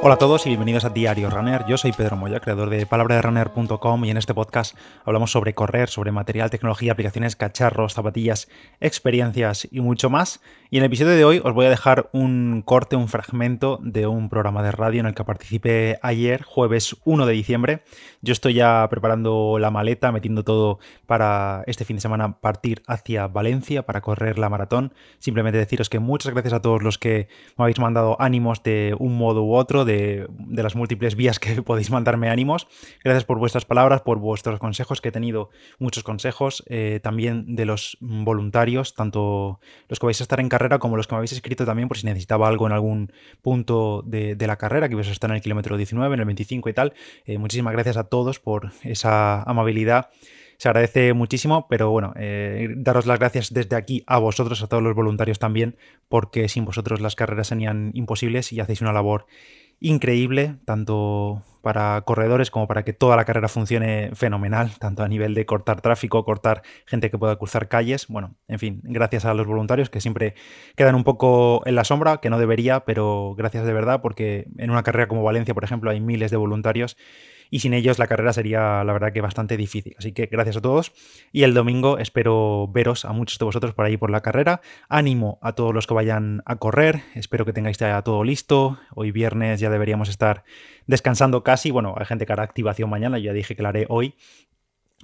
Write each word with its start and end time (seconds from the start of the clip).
Hola 0.00 0.14
a 0.14 0.18
todos 0.18 0.46
y 0.46 0.50
bienvenidos 0.50 0.84
a 0.84 0.90
Diario 0.90 1.28
Runner. 1.28 1.64
Yo 1.66 1.76
soy 1.76 1.90
Pedro 1.90 2.16
Moya, 2.16 2.38
creador 2.38 2.70
de 2.70 2.86
palabraderunner.com 2.86 4.04
y 4.04 4.10
en 4.10 4.16
este 4.16 4.32
podcast 4.32 4.76
hablamos 5.04 5.32
sobre 5.32 5.54
correr, 5.54 5.88
sobre 5.88 6.12
material, 6.12 6.50
tecnología, 6.50 6.92
aplicaciones, 6.92 7.34
cacharros, 7.34 7.94
zapatillas, 7.94 8.48
experiencias 8.80 9.66
y 9.72 9.80
mucho 9.80 10.08
más. 10.08 10.40
Y 10.70 10.76
en 10.76 10.84
el 10.84 10.86
episodio 10.86 11.16
de 11.16 11.24
hoy 11.24 11.40
os 11.42 11.52
voy 11.52 11.66
a 11.66 11.70
dejar 11.70 12.10
un 12.12 12.62
corte, 12.64 12.94
un 12.94 13.08
fragmento 13.08 13.80
de 13.82 14.06
un 14.06 14.28
programa 14.28 14.62
de 14.62 14.70
radio 14.70 15.00
en 15.00 15.06
el 15.06 15.14
que 15.14 15.24
participé 15.24 15.98
ayer, 16.00 16.42
jueves 16.42 16.94
1 17.04 17.26
de 17.26 17.32
diciembre. 17.32 17.82
Yo 18.22 18.32
estoy 18.32 18.54
ya 18.54 18.86
preparando 18.88 19.58
la 19.58 19.72
maleta, 19.72 20.12
metiendo 20.12 20.44
todo 20.44 20.78
para 21.06 21.64
este 21.66 21.84
fin 21.84 21.96
de 21.96 22.02
semana 22.02 22.40
partir 22.40 22.82
hacia 22.86 23.26
Valencia 23.26 23.84
para 23.84 24.00
correr 24.00 24.38
la 24.38 24.48
maratón. 24.48 24.92
Simplemente 25.18 25.58
deciros 25.58 25.88
que 25.88 25.98
muchas 25.98 26.32
gracias 26.32 26.54
a 26.54 26.62
todos 26.62 26.82
los 26.82 26.98
que 26.98 27.28
me 27.56 27.64
habéis 27.64 27.80
mandado 27.80 28.16
ánimos 28.20 28.62
de 28.62 28.94
un 28.98 29.18
modo 29.18 29.42
u 29.42 29.54
otro 29.54 29.84
de, 29.88 30.28
las 30.50 30.76
múltiples 30.76 31.16
vías 31.16 31.40
que 31.40 31.62
podéis 31.62 31.90
mandarme 31.90 32.28
ánimos. 32.28 32.68
Gracias 33.02 33.24
por 33.24 33.38
vuestras 33.38 33.64
palabras, 33.64 34.02
por 34.02 34.18
vuestros 34.18 34.60
consejos, 34.60 35.00
que 35.00 35.08
he 35.08 35.12
tenido 35.12 35.50
muchos 35.78 36.04
consejos, 36.04 36.62
eh, 36.68 37.00
también 37.02 37.56
de 37.56 37.64
los 37.64 37.96
voluntarios, 38.00 38.94
tanto 38.94 39.60
los 39.88 39.98
que 39.98 40.06
vais 40.06 40.20
a 40.20 40.24
estar 40.24 40.38
en 40.38 40.48
carrera 40.48 40.78
como 40.78 40.96
los 40.96 41.08
que 41.08 41.14
me 41.14 41.18
habéis 41.18 41.32
escrito 41.32 41.64
también 41.64 41.88
por 41.88 41.98
si 41.98 42.06
necesitaba 42.06 42.46
algo 42.46 42.66
en 42.66 42.72
algún 42.72 43.12
punto 43.42 44.02
de, 44.06 44.36
la 44.46 44.56
carrera, 44.56 44.88
que 44.88 44.94
vais 44.94 45.08
a 45.08 45.12
estar 45.12 45.30
en 45.30 45.36
el 45.36 45.42
kilómetro 45.42 45.76
19, 45.76 46.14
en 46.14 46.20
el 46.20 46.26
25 46.26 46.68
y 46.68 46.72
tal. 46.72 46.94
Eh, 47.24 47.38
muchísimas 47.38 47.72
gracias 47.72 47.96
a 47.96 48.04
todos 48.04 48.38
por 48.38 48.70
esa 48.84 49.42
amabilidad 49.42 50.10
se 50.58 50.68
agradece 50.68 51.12
muchísimo, 51.12 51.68
pero 51.68 51.90
bueno, 51.90 52.12
eh, 52.16 52.68
daros 52.76 53.06
las 53.06 53.20
gracias 53.20 53.52
desde 53.52 53.76
aquí 53.76 54.02
a 54.08 54.18
vosotros, 54.18 54.60
a 54.60 54.66
todos 54.66 54.82
los 54.82 54.94
voluntarios 54.94 55.38
también, 55.38 55.76
porque 56.08 56.48
sin 56.48 56.64
vosotros 56.64 57.00
las 57.00 57.14
carreras 57.14 57.46
serían 57.46 57.92
imposibles 57.94 58.52
y 58.52 58.58
hacéis 58.58 58.80
una 58.80 58.92
labor 58.92 59.26
increíble, 59.80 60.56
tanto 60.64 61.42
para 61.62 62.00
corredores 62.02 62.50
como 62.50 62.66
para 62.66 62.84
que 62.84 62.92
toda 62.92 63.16
la 63.16 63.24
carrera 63.24 63.48
funcione 63.48 64.10
fenomenal, 64.14 64.72
tanto 64.78 65.02
a 65.02 65.08
nivel 65.08 65.34
de 65.34 65.44
cortar 65.44 65.80
tráfico, 65.80 66.24
cortar 66.24 66.62
gente 66.86 67.10
que 67.10 67.18
pueda 67.18 67.36
cruzar 67.36 67.68
calles. 67.68 68.06
Bueno, 68.08 68.36
en 68.46 68.58
fin, 68.58 68.80
gracias 68.84 69.24
a 69.24 69.34
los 69.34 69.46
voluntarios 69.46 69.90
que 69.90 70.00
siempre 70.00 70.34
quedan 70.76 70.94
un 70.94 71.04
poco 71.04 71.62
en 71.66 71.74
la 71.74 71.84
sombra, 71.84 72.18
que 72.18 72.30
no 72.30 72.38
debería, 72.38 72.80
pero 72.80 73.34
gracias 73.36 73.66
de 73.66 73.72
verdad, 73.72 74.00
porque 74.00 74.46
en 74.56 74.70
una 74.70 74.82
carrera 74.82 75.08
como 75.08 75.22
Valencia, 75.22 75.54
por 75.54 75.64
ejemplo, 75.64 75.90
hay 75.90 76.00
miles 76.00 76.30
de 76.30 76.36
voluntarios 76.36 76.96
y 77.50 77.60
sin 77.60 77.74
ellos 77.74 77.98
la 77.98 78.06
carrera 78.06 78.32
sería 78.32 78.84
la 78.84 78.92
verdad 78.92 79.12
que 79.12 79.20
bastante 79.20 79.56
difícil. 79.56 79.94
Así 79.98 80.12
que 80.12 80.26
gracias 80.26 80.56
a 80.56 80.60
todos 80.60 80.92
y 81.32 81.42
el 81.42 81.54
domingo 81.54 81.98
espero 81.98 82.68
veros 82.68 83.04
a 83.04 83.12
muchos 83.12 83.38
de 83.38 83.44
vosotros 83.44 83.74
por 83.74 83.84
ahí 83.84 83.96
por 83.96 84.10
la 84.10 84.20
carrera. 84.20 84.60
Ánimo 84.88 85.38
a 85.42 85.52
todos 85.52 85.74
los 85.74 85.86
que 85.86 85.94
vayan 85.94 86.42
a 86.46 86.56
correr, 86.56 87.02
espero 87.14 87.44
que 87.44 87.52
tengáis 87.52 87.78
ya 87.78 88.02
todo 88.02 88.24
listo. 88.24 88.78
Hoy 88.94 89.12
viernes 89.12 89.60
ya 89.60 89.70
deberíamos 89.70 90.08
estar 90.08 90.44
descansando 90.86 91.42
casi, 91.42 91.70
bueno, 91.70 91.94
hay 91.98 92.06
gente 92.06 92.26
que 92.26 92.32
hará 92.32 92.42
activación 92.42 92.90
mañana, 92.90 93.18
ya 93.18 93.32
dije 93.32 93.54
que 93.54 93.62
la 93.62 93.68
haré 93.70 93.86
hoy, 93.88 94.14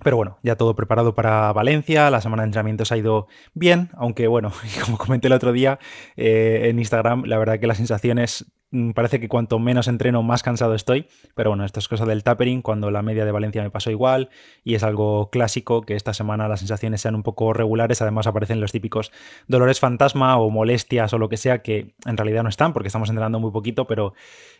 pero 0.03 0.17
bueno, 0.17 0.39
ya 0.43 0.57
todo 0.57 0.75
preparado 0.75 1.15
para 1.15 1.53
Valencia, 1.53 2.11
la 2.11 2.21
semana 2.21 2.43
de 2.43 2.49
entrenamientos 2.49 2.91
ha 2.91 2.97
ido 2.97 3.29
bien, 3.53 3.91
aunque 3.95 4.27
bueno, 4.27 4.53
como 4.85 4.99
comenté 4.99 5.29
el 5.29 5.35
otro 5.35 5.53
día 5.53 5.79
eh, 6.17 6.63
en 6.65 6.79
Instagram, 6.79 7.25
la 7.27 7.39
verdad 7.39 7.61
que 7.61 7.67
las 7.67 7.77
sensaciones 7.77 8.47
parece 8.95 9.21
que 9.21 9.29
cuanto 9.29 9.59
menos 9.59 9.89
entreno, 9.89 10.23
más 10.23 10.43
cansado 10.43 10.75
estoy. 10.75 11.07
Pero 11.35 11.51
bueno, 11.51 11.65
esto 11.65 11.81
es 11.81 11.89
cosa 11.89 12.05
del 12.07 12.23
tapering, 12.23 12.63
cuando 12.63 12.91
la 12.91 13.03
media 13.03 13.25
de 13.25 13.33
Valencia 13.33 13.63
me 13.63 13.71
pasó 13.71 13.91
igual. 13.91 14.31
Y 14.65 14.75
es 14.75 14.83
algo 14.83 15.31
clásico 15.31 15.83
que 15.83 15.95
esta 15.95 16.15
semana 16.15 16.49
las 16.49 16.61
sensaciones 16.61 17.01
sean 17.01 17.15
un 17.15 17.23
poco 17.23 17.53
regulares. 17.53 18.03
Además, 18.03 18.27
aparecen 18.27 18.61
los 18.61 18.73
típicos 18.73 19.13
dolores 19.47 19.81
fantasma 19.81 20.37
o 20.39 20.51
molestias 20.51 21.13
o 21.13 21.19
lo 21.19 21.29
que 21.29 21.37
sea, 21.37 21.63
que 21.63 21.95
en 22.07 22.17
realidad 22.17 22.43
no 22.43 22.49
están 22.49 22.73
porque 22.73 22.89
estamos 22.89 23.09
entrenando 23.09 23.41
muy 23.41 23.51
poquito. 23.51 23.87
Pero 23.87 24.15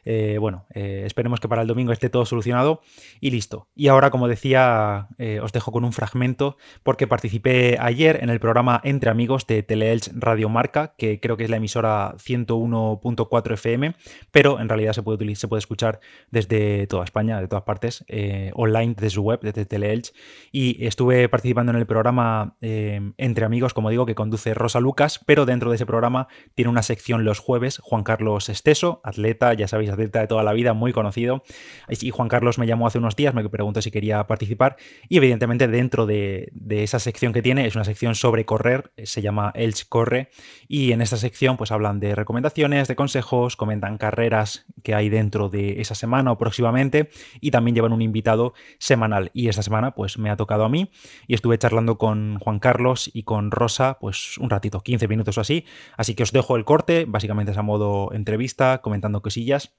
eh, 0.05 0.39
bueno, 0.41 0.67
eh, 0.75 1.03
esperemos 1.07 1.41
que 1.41 1.49
para 1.49 1.63
el 1.63 1.69
domingo 1.69 1.93
esté 1.93 2.11
todo 2.11 2.27
solucionado 2.27 2.81
y 3.21 3.31
listo. 3.31 3.69
Y 3.75 3.89
ahora, 3.89 4.11
como 4.11 4.29
decía, 4.29 5.09
eh, 5.19 5.41
os 5.43 5.53
dejo 5.53 5.73
con 5.73 5.85
un 5.85 5.93
fragmento 5.93 6.57
porque 6.83 7.07
participé 7.07 7.79
ayer 7.81 8.21
en 8.23 8.31
el 8.31 8.41
programa 8.41 8.81
Entre 8.85 9.11
Amigos 9.11 9.47
de 9.47 9.63
Teleelch 9.63 10.11
Radio 10.15 10.49
Marca, 10.49 10.95
que 10.97 11.21
creo 11.21 11.37
que 11.37 11.45
es 11.45 11.51
la 11.51 11.57
emisora 11.57 12.15
101.4 12.19 13.55
FM 13.55 13.95
pero 14.31 14.61
en 14.61 14.69
realidad 14.69 14.93
se 14.93 15.03
puede, 15.03 15.35
se 15.35 15.49
puede 15.49 15.59
escuchar 15.59 16.01
desde 16.31 16.87
toda 16.87 17.05
España, 17.05 17.41
de 17.41 17.49
todas 17.49 17.65
partes, 17.65 18.05
eh, 18.09 18.51
online, 18.55 18.95
desde 18.95 19.11
su 19.11 19.23
web, 19.23 19.41
desde 19.43 19.67
Teleelch. 19.67 20.13
Y 20.53 20.85
estuve 20.85 21.29
participando 21.29 21.73
en 21.73 21.79
el 21.79 21.87
programa 21.87 22.57
eh, 22.61 23.13
Entre 23.19 23.45
Amigos, 23.45 23.75
como 23.75 23.91
digo, 23.91 24.07
que 24.07 24.15
conduce 24.15 24.55
Rosa 24.55 24.81
Lucas, 24.81 25.21
pero 25.27 25.47
dentro 25.47 25.71
de 25.71 25.77
ese 25.77 25.87
programa 25.87 26.29
tiene 26.55 26.71
una 26.71 26.83
sección 26.83 27.25
los 27.25 27.39
jueves, 27.39 27.79
Juan 27.83 28.03
Carlos 28.03 28.49
Esteso, 28.49 29.01
atleta, 29.05 29.55
ya 29.55 29.69
sabéis, 29.69 29.91
atleta 29.91 30.21
de 30.21 30.27
toda 30.27 30.43
la 30.43 30.53
vida, 30.53 30.73
muy 30.73 30.93
conocido. 30.93 31.43
Y 31.89 32.11
Juan 32.11 32.29
Carlos 32.29 32.59
me 32.59 32.67
llamó 32.67 32.87
hace 32.87 32.99
unos 32.99 33.17
días, 33.17 33.35
me 33.35 33.49
preguntó 33.49 33.83
si 33.83 33.91
quería 33.91 34.27
participar. 34.27 34.77
Y 35.09 35.17
evidentemente 35.19 35.69
dentro 35.69 36.07
de, 36.07 36.51
de 36.53 36.83
esa 36.83 36.99
sección 36.99 37.33
que 37.33 37.43
tiene, 37.43 37.67
es 37.67 37.75
una 37.75 37.85
sección 37.85 38.15
sobre 38.15 38.45
correr, 38.45 38.93
se 39.05 39.23
llama 39.23 39.53
Elch 39.55 39.89
Corre. 39.89 40.31
Y 40.69 40.93
en 40.93 41.03
esta 41.03 41.17
sección 41.17 41.57
pues 41.57 41.71
hablan 41.71 42.01
de 42.01 42.15
recomendaciones, 42.15 42.89
de 42.89 42.97
consejos, 42.97 43.57
comentan 43.57 43.84
carreras 43.99 44.67
que 44.83 44.95
hay 44.95 45.09
dentro 45.09 45.49
de 45.49 45.81
esa 45.81 45.95
semana 45.95 46.33
o 46.33 46.39
próximamente 46.39 47.11
y 47.41 47.51
también 47.51 47.75
llevan 47.75 47.93
un 47.93 48.03
invitado 48.03 48.55
semanal. 48.79 49.31
Y 49.35 49.49
esta 49.49 49.63
semana 49.63 49.95
pues 49.95 50.19
me 50.19 50.31
ha 50.31 50.37
tocado 50.37 50.65
a 50.65 50.69
mí 50.69 50.91
y 51.27 51.35
estuve 51.35 51.59
charlando 51.59 51.99
con 51.99 52.39
Juan 52.39 52.59
Carlos 52.59 53.11
y 53.13 53.23
con 53.23 53.51
Rosa 53.51 53.99
pues 54.01 54.39
un 54.39 54.51
ratito, 54.51 54.81
15 54.81 55.09
minutos 55.09 55.39
o 55.39 55.41
así. 55.41 55.65
Así 55.97 56.15
que 56.15 56.23
os 56.23 56.33
dejo 56.33 56.57
el 56.57 56.65
corte, 56.65 57.05
básicamente 57.07 57.53
es 57.53 57.59
a 57.59 57.63
modo 57.63 58.13
entrevista, 58.13 58.81
comentando 58.83 59.23
cosillas 59.23 59.75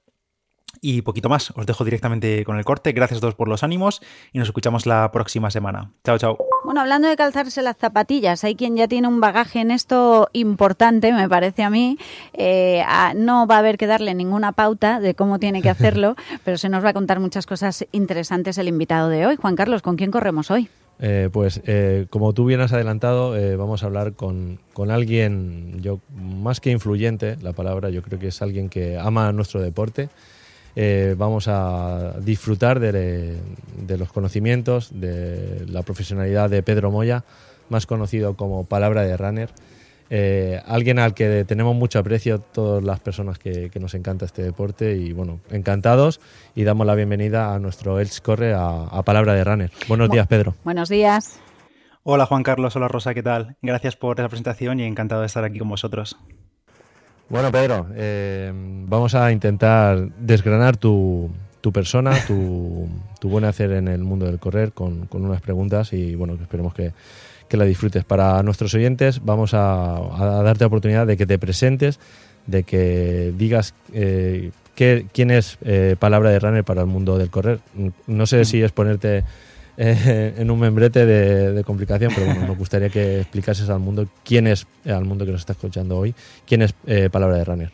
y 0.80 1.02
poquito 1.02 1.28
más. 1.28 1.52
Os 1.56 1.66
dejo 1.66 1.84
directamente 1.84 2.44
con 2.44 2.58
el 2.58 2.64
corte. 2.64 2.92
Gracias 2.92 3.18
a 3.18 3.20
todos 3.20 3.34
por 3.34 3.48
los 3.48 3.62
ánimos 3.62 4.02
y 4.32 4.38
nos 4.38 4.48
escuchamos 4.48 4.86
la 4.86 5.10
próxima 5.12 5.50
semana. 5.50 5.92
Chao, 6.04 6.18
chao. 6.18 6.55
Bueno, 6.66 6.80
hablando 6.80 7.06
de 7.06 7.14
calzarse 7.14 7.62
las 7.62 7.76
zapatillas, 7.76 8.42
hay 8.42 8.56
quien 8.56 8.74
ya 8.74 8.88
tiene 8.88 9.06
un 9.06 9.20
bagaje 9.20 9.60
en 9.60 9.70
esto 9.70 10.28
importante, 10.32 11.12
me 11.12 11.28
parece 11.28 11.62
a 11.62 11.70
mí. 11.70 11.96
Eh, 12.32 12.82
no 13.14 13.46
va 13.46 13.54
a 13.54 13.58
haber 13.60 13.78
que 13.78 13.86
darle 13.86 14.14
ninguna 14.14 14.50
pauta 14.50 14.98
de 14.98 15.14
cómo 15.14 15.38
tiene 15.38 15.62
que 15.62 15.70
hacerlo, 15.70 16.16
pero 16.44 16.58
se 16.58 16.68
nos 16.68 16.84
va 16.84 16.88
a 16.88 16.92
contar 16.92 17.20
muchas 17.20 17.46
cosas 17.46 17.86
interesantes 17.92 18.58
el 18.58 18.66
invitado 18.66 19.10
de 19.10 19.26
hoy. 19.26 19.36
Juan 19.36 19.54
Carlos, 19.54 19.80
¿con 19.80 19.94
quién 19.94 20.10
corremos 20.10 20.50
hoy? 20.50 20.68
Eh, 20.98 21.28
pues 21.32 21.60
eh, 21.66 22.06
como 22.10 22.32
tú 22.32 22.44
bien 22.46 22.60
has 22.60 22.72
adelantado, 22.72 23.36
vamos 23.56 23.84
a 23.84 23.86
hablar 23.86 24.14
con, 24.14 24.58
con, 24.72 24.90
alguien, 24.90 25.80
yo 25.82 26.00
más 26.16 26.58
que 26.58 26.72
influyente, 26.72 27.36
la 27.42 27.52
palabra, 27.52 27.90
yo 27.90 28.02
creo 28.02 28.18
que 28.18 28.26
es 28.26 28.42
alguien 28.42 28.70
que 28.70 28.98
ama 28.98 29.30
nuestro 29.30 29.62
deporte, 29.62 30.08
eh, 30.78 31.14
vamos 31.16 31.48
a 31.48 32.16
disfrutar 32.20 32.80
de, 32.80 33.40
los 33.88 34.12
conocimientos, 34.12 34.90
de 34.92 35.64
la 35.68 35.82
profesionalidad 35.82 36.50
de 36.50 36.62
Pedro 36.62 36.90
Moya, 36.90 37.24
más 37.70 37.86
conocido 37.86 38.36
como 38.36 38.64
Palabra 38.64 39.02
de 39.02 39.16
Runner. 39.16 39.50
Eh, 40.10 40.60
alguien 40.66 40.98
al 40.98 41.14
que 41.14 41.44
tenemos 41.44 41.74
mucho 41.74 41.98
aprecio 41.98 42.38
todas 42.38 42.84
las 42.84 43.00
personas 43.00 43.38
que, 43.38 43.70
nos 43.80 43.94
encanta 43.94 44.26
este 44.26 44.42
deporte 44.42 44.96
y 44.96 45.12
bueno, 45.12 45.40
encantados 45.50 46.20
y 46.54 46.62
damos 46.64 46.86
la 46.86 46.94
bienvenida 46.94 47.54
a 47.54 47.58
nuestro 47.58 47.98
Elch 47.98 48.20
Corre 48.20 48.54
a, 48.54 49.02
Palabra 49.04 49.32
de 49.32 49.44
Runner. 49.44 49.70
Buenos 49.88 50.10
días, 50.10 50.26
Pedro. 50.26 50.54
Buenos 50.62 50.90
días. 50.90 51.40
Hola 52.04 52.26
Juan 52.26 52.44
Carlos, 52.44 52.76
hola 52.76 52.86
Rosa, 52.86 53.14
¿qué 53.14 53.22
tal? 53.22 53.56
Gracias 53.62 53.96
por 53.96 54.20
esa 54.20 54.28
presentación 54.28 54.78
y 54.78 54.84
encantado 54.84 55.22
de 55.22 55.26
estar 55.26 55.42
aquí 55.42 55.58
con 55.58 55.70
vosotros. 55.70 56.16
Bueno, 57.28 57.50
Pedro, 57.50 57.88
eh, 57.96 58.52
vamos 58.54 59.16
a 59.16 59.32
intentar 59.32 60.10
desgranar 60.20 60.76
tu, 60.76 61.30
persona, 61.72 62.12
tu, 62.26 62.88
buen 63.22 63.44
hacer 63.44 63.72
en 63.72 63.88
el 63.88 64.04
mundo 64.04 64.26
del 64.26 64.38
correr 64.38 64.72
con, 64.72 65.08
unas 65.10 65.40
preguntas 65.40 65.92
y 65.92 66.14
bueno, 66.14 66.34
esperemos 66.40 66.72
que, 66.72 66.92
la 67.50 67.64
disfrutes. 67.64 68.04
Para 68.04 68.42
nuestros 68.42 68.74
oyentes 68.74 69.24
vamos 69.24 69.54
a, 69.54 70.42
darte 70.44 70.64
la 70.64 70.68
oportunidad 70.68 71.06
de 71.06 71.16
que 71.16 71.26
te 71.26 71.38
presentes, 71.38 71.98
de 72.46 72.62
que 72.62 73.32
digas 73.36 73.74
eh, 73.92 74.52
quién 74.76 75.30
es 75.30 75.58
eh, 75.62 75.96
Palabra 75.98 76.30
de 76.30 76.38
Runner 76.38 76.64
para 76.64 76.82
el 76.82 76.86
mundo 76.86 77.18
del 77.18 77.30
correr. 77.30 77.58
No 78.06 78.26
sé 78.26 78.44
si 78.44 78.62
es 78.62 78.70
ponerte 78.70 79.24
eh, 79.76 80.34
en 80.38 80.50
un 80.50 80.58
membrete 80.58 81.04
de, 81.04 81.64
complicación, 81.64 82.12
pero 82.14 82.26
bueno, 82.26 82.46
nos 82.46 82.56
gustaría 82.56 82.88
que 82.88 83.20
explicases 83.20 83.68
al 83.68 83.80
mundo 83.80 84.06
quién 84.24 84.46
es, 84.46 84.66
al 84.86 85.04
mundo 85.04 85.26
que 85.26 85.32
nos 85.32 85.40
está 85.40 85.52
escuchando 85.52 85.98
hoy, 85.98 86.14
quién 86.46 86.62
es 86.62 86.74
eh, 86.86 87.10
Palabra 87.10 87.36
de 87.36 87.44
Runner. 87.44 87.70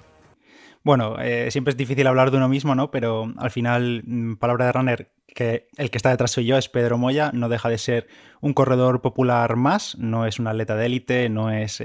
Bueno, 0.85 1.17
eh, 1.21 1.51
siempre 1.51 1.71
es 1.71 1.77
difícil 1.77 2.07
hablar 2.09 2.33
de 2.33 2.39
uno 2.39 2.49
mismo, 2.49 2.75
¿no? 2.75 2.91
Pero 2.91 3.33
al 3.37 3.51
final, 3.53 4.03
mm, 4.05 4.35
Palabra 4.35 4.67
de 4.67 4.73
Runner, 4.73 5.13
que 5.29 5.69
el 5.77 5.91
que 5.91 5.97
está 5.97 6.11
detrás 6.11 6.33
soy 6.33 6.45
yo, 6.45 6.59
es 6.59 6.69
Pedro 6.69 6.99
Moya, 6.99 7.31
no 7.33 7.49
deja 7.49 7.69
de 7.69 7.79
ser 7.79 8.09
un 8.41 8.53
corredor 8.53 9.01
popular 9.01 9.55
más, 9.55 9.97
no 9.99 10.27
es 10.27 10.41
un 10.41 10.49
atleta 10.49 10.75
de 10.77 10.87
élite, 10.87 11.29
no 11.29 11.51
es 11.51 11.83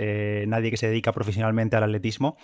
nadie 0.47 0.71
que 0.71 0.77
se 0.77 0.87
dedica 0.87 1.13
profesionalmente 1.13 1.75
al 1.75 1.83
atletismo 1.83 2.37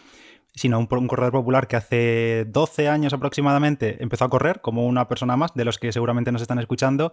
sino 0.56 0.78
un, 0.78 0.86
corredor 0.86 1.32
popular 1.32 1.68
que 1.68 1.76
hace 1.76 2.46
12 2.48 2.88
años 2.88 3.12
aproximadamente 3.14 4.02
empezó 4.04 4.26
a 4.26 4.30
correr 4.30 4.62
como 4.62 4.86
una 4.86 5.08
persona 5.08 5.36
más, 5.36 5.54
de 5.56 5.66
los 5.66 5.80
que 5.80 5.92
seguramente 5.92 6.32
nos 6.32 6.44
están 6.44 6.60
escuchando, 6.60 7.12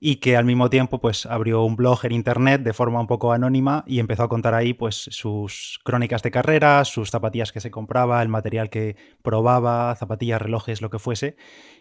y 0.00 0.16
que 0.16 0.36
al 0.36 0.44
mismo 0.44 0.70
tiempo 0.70 1.00
pues 1.00 1.26
abrió 1.26 1.62
un 1.62 1.76
blog 1.76 2.04
en 2.04 2.12
internet 2.12 2.62
de 2.62 2.72
forma 2.72 3.00
un 3.00 3.06
poco 3.06 3.32
anónima 3.32 3.84
y 3.86 4.00
empezó 4.00 4.24
a 4.24 4.28
contar 4.28 4.54
ahí 4.54 4.72
pues 4.72 4.96
sus 4.96 5.78
crónicas 5.84 6.22
de 6.22 6.30
carrera, 6.30 6.84
sus 6.84 7.10
zapatillas 7.10 7.52
que 7.52 7.60
se 7.60 7.70
compraba, 7.70 8.22
el 8.22 8.28
material 8.28 8.70
que 8.70 8.96
probaba, 9.22 9.94
zapatillas, 9.94 10.40
relojes, 10.40 10.80
lo 10.80 10.90
que 10.90 10.98
fuese. 10.98 11.36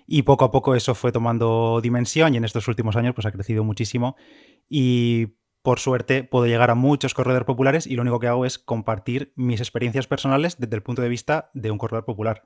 Y 0.05 0.23
poco 0.23 0.45
a 0.45 0.51
poco 0.51 0.75
eso 0.75 0.95
fue 0.95 1.11
tomando 1.11 1.79
dimensión 1.81 2.33
y 2.33 2.37
en 2.37 2.45
estos 2.45 2.67
últimos 2.67 2.95
años 2.97 3.15
pues 3.15 3.25
ha 3.25 3.31
crecido 3.31 3.63
muchísimo 3.63 4.15
y 4.69 5.38
por 5.61 5.79
suerte 5.79 6.23
puedo 6.23 6.45
llegar 6.45 6.71
a 6.71 6.75
muchos 6.75 7.13
corredores 7.13 7.45
populares 7.45 7.87
y 7.87 7.95
lo 7.95 8.01
único 8.01 8.19
que 8.19 8.27
hago 8.27 8.45
es 8.45 8.59
compartir 8.59 9.33
mis 9.35 9.59
experiencias 9.59 10.07
personales 10.07 10.57
desde 10.57 10.75
el 10.75 10.83
punto 10.83 11.01
de 11.01 11.09
vista 11.09 11.51
de 11.53 11.71
un 11.71 11.77
corredor 11.77 12.05
popular. 12.05 12.45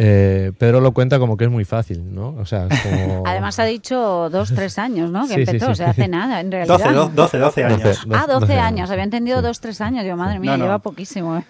Eh, 0.00 0.52
Pedro 0.56 0.80
lo 0.80 0.92
cuenta 0.92 1.18
como 1.18 1.36
que 1.36 1.42
es 1.42 1.50
muy 1.50 1.64
fácil, 1.64 2.14
¿no? 2.14 2.36
O 2.38 2.46
sea, 2.46 2.68
como... 2.68 3.22
Además 3.26 3.58
ha 3.58 3.64
dicho 3.64 4.30
dos, 4.30 4.54
tres 4.54 4.78
años, 4.78 5.10
¿no? 5.10 5.26
Que 5.26 5.34
sí, 5.34 5.40
empezó, 5.40 5.58
sí, 5.58 5.64
sí. 5.66 5.72
o 5.72 5.74
sea, 5.74 5.90
hace 5.90 6.06
nada, 6.06 6.40
en 6.40 6.52
realidad. 6.52 6.78
12, 6.78 7.16
12, 7.16 7.38
12 7.38 7.64
años. 7.64 7.82
12, 7.82 8.00
ah, 8.12 8.26
12, 8.28 8.32
12 8.46 8.58
años. 8.60 8.90
Había 8.90 9.02
entendido 9.02 9.42
dos, 9.42 9.58
tres 9.60 9.80
años. 9.80 10.06
Yo, 10.06 10.16
madre 10.16 10.38
mía, 10.38 10.52
no, 10.52 10.58
no. 10.58 10.64
lleva 10.66 10.78
poquísimo. 10.78 11.38
¿eh? 11.38 11.42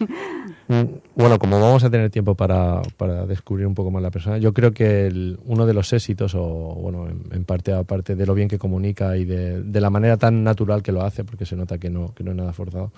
Mm, 0.69 0.83
bueno, 1.15 1.39
como 1.39 1.61
vamos 1.61 1.85
a 1.85 1.91
tener 1.91 2.09
tiempo 2.09 2.37
para, 2.37 2.81
para 2.97 3.27
descubrir 3.27 3.67
un 3.67 3.75
poco 3.75 3.91
más 3.91 4.03
la 4.03 4.11
persona, 4.11 4.39
yo 4.39 4.55
creo 4.55 4.73
que 4.73 5.07
el, 5.09 5.39
uno 5.45 5.67
de 5.67 5.75
los 5.75 5.93
éxitos, 5.93 6.35
o 6.35 6.43
bueno, 6.43 7.07
en, 7.07 7.25
en, 7.31 7.45
parte 7.45 7.75
aparte 7.75 8.17
de 8.17 8.25
lo 8.25 8.33
bien 8.33 8.49
que 8.49 8.59
comunica 8.59 9.19
y 9.19 9.27
de, 9.27 9.63
de, 9.63 9.81
la 9.83 9.91
manera 9.91 10.17
tan 10.17 10.43
natural 10.43 10.83
que 10.83 10.93
lo 10.93 11.03
hace, 11.03 11.23
porque 11.23 11.45
se 11.45 11.55
nota 11.55 11.77
que 11.77 11.91
no, 11.91 12.15
que 12.15 12.25
no 12.25 12.31
es 12.31 12.37
nada 12.39 12.55
forzado, 12.55 12.93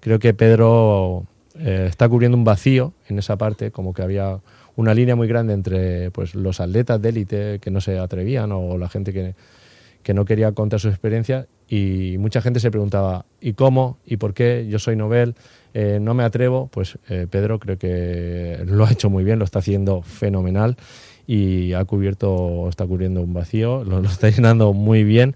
creo 0.00 0.18
que 0.18 0.34
Pedro 0.34 1.26
eh, 1.58 1.86
está 1.88 2.08
cubriendo 2.08 2.36
un 2.36 2.44
vacío 2.44 2.92
en 3.08 3.18
esa 3.18 3.36
parte, 3.36 3.70
como 3.70 3.94
que 3.94 4.02
había 4.02 4.40
una 4.76 4.94
línea 4.94 5.16
muy 5.16 5.26
grande 5.26 5.54
entre 5.54 6.10
pues, 6.10 6.34
los 6.34 6.60
atletas 6.60 7.00
de 7.00 7.08
élite 7.08 7.58
que 7.60 7.70
no 7.70 7.80
se 7.80 7.98
atrevían 7.98 8.52
o 8.52 8.78
la 8.78 8.88
gente 8.88 9.12
que, 9.12 9.34
que 10.02 10.14
no 10.14 10.24
quería 10.24 10.52
contar 10.52 10.78
su 10.78 10.88
experiencia 10.88 11.48
y 11.68 12.16
mucha 12.18 12.40
gente 12.40 12.60
se 12.60 12.70
preguntaba 12.70 13.24
¿y 13.40 13.54
cómo? 13.54 13.98
¿y 14.06 14.18
por 14.18 14.34
qué? 14.34 14.66
Yo 14.68 14.78
soy 14.78 14.94
Nobel, 14.94 15.34
eh, 15.74 15.98
no 16.00 16.14
me 16.14 16.22
atrevo. 16.22 16.68
Pues 16.68 16.98
eh, 17.08 17.26
Pedro 17.28 17.58
creo 17.58 17.78
que 17.78 18.62
lo 18.66 18.86
ha 18.86 18.92
hecho 18.92 19.10
muy 19.10 19.24
bien, 19.24 19.38
lo 19.38 19.44
está 19.44 19.58
haciendo 19.58 20.02
fenomenal 20.02 20.76
y 21.26 21.72
ha 21.72 21.84
cubierto, 21.84 22.68
está 22.68 22.86
cubriendo 22.86 23.20
un 23.22 23.34
vacío, 23.34 23.82
lo 23.82 24.00
está 24.02 24.30
llenando 24.30 24.72
muy 24.72 25.02
bien 25.02 25.34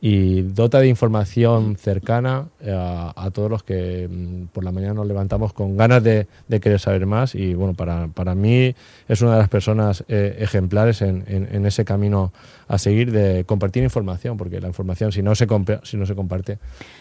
y 0.00 0.42
dota 0.42 0.80
de 0.80 0.88
información 0.88 1.76
cercana 1.76 2.46
eh, 2.60 2.72
a, 2.72 3.12
a, 3.14 3.30
todos 3.30 3.50
los 3.50 3.62
que 3.62 4.08
mm, 4.10 4.46
por 4.46 4.64
la 4.64 4.72
mañana 4.72 4.94
nos 4.94 5.06
levantamos 5.06 5.52
con 5.52 5.76
ganas 5.76 6.02
de, 6.02 6.26
de 6.48 6.60
querer 6.60 6.80
saber 6.80 7.04
más 7.04 7.34
y 7.34 7.54
bueno, 7.54 7.74
para, 7.74 8.08
para, 8.08 8.34
mí 8.34 8.74
es 9.08 9.20
una 9.20 9.32
de 9.32 9.38
las 9.38 9.48
personas 9.48 10.04
eh, 10.08 10.36
ejemplares 10.38 11.02
en, 11.02 11.24
en, 11.26 11.48
en, 11.54 11.66
ese 11.66 11.84
camino 11.84 12.32
a 12.66 12.78
seguir 12.78 13.12
de 13.12 13.44
compartir 13.44 13.82
información, 13.82 14.36
porque 14.38 14.60
la 14.60 14.68
información 14.68 15.12
si 15.12 15.22
no 15.22 15.34
se, 15.34 15.46
si 15.82 15.96
no 15.96 16.06
se 16.06 16.14
comparte 16.14 16.58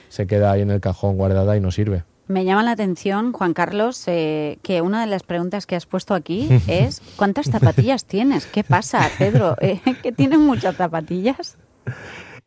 se 0.09 0.27
queda 0.27 0.51
ahí 0.51 0.61
en 0.61 0.71
el 0.71 0.81
cajón 0.81 1.15
guardada 1.15 1.55
y 1.55 1.61
no 1.61 1.71
sirve. 1.71 2.03
Me 2.27 2.45
llama 2.45 2.61
la 2.61 2.71
atención, 2.71 3.31
Juan 3.31 3.53
Carlos, 3.53 4.03
eh, 4.05 4.59
que 4.61 4.81
una 4.81 5.01
de 5.01 5.07
las 5.07 5.23
preguntas 5.23 5.65
que 5.65 5.75
has 5.75 5.85
puesto 5.85 6.13
aquí 6.13 6.47
es 6.67 7.01
¿cuántas 7.15 7.47
zapatillas 7.47 8.05
tienes? 8.05 8.45
¿Qué 8.45 8.63
pasa, 8.63 9.09
Pedro? 9.17 9.55
Eh, 9.61 9.79
¿Que 10.03 10.11
tienes 10.11 10.39
muchas 10.39 10.75
zapatillas? 10.75 11.57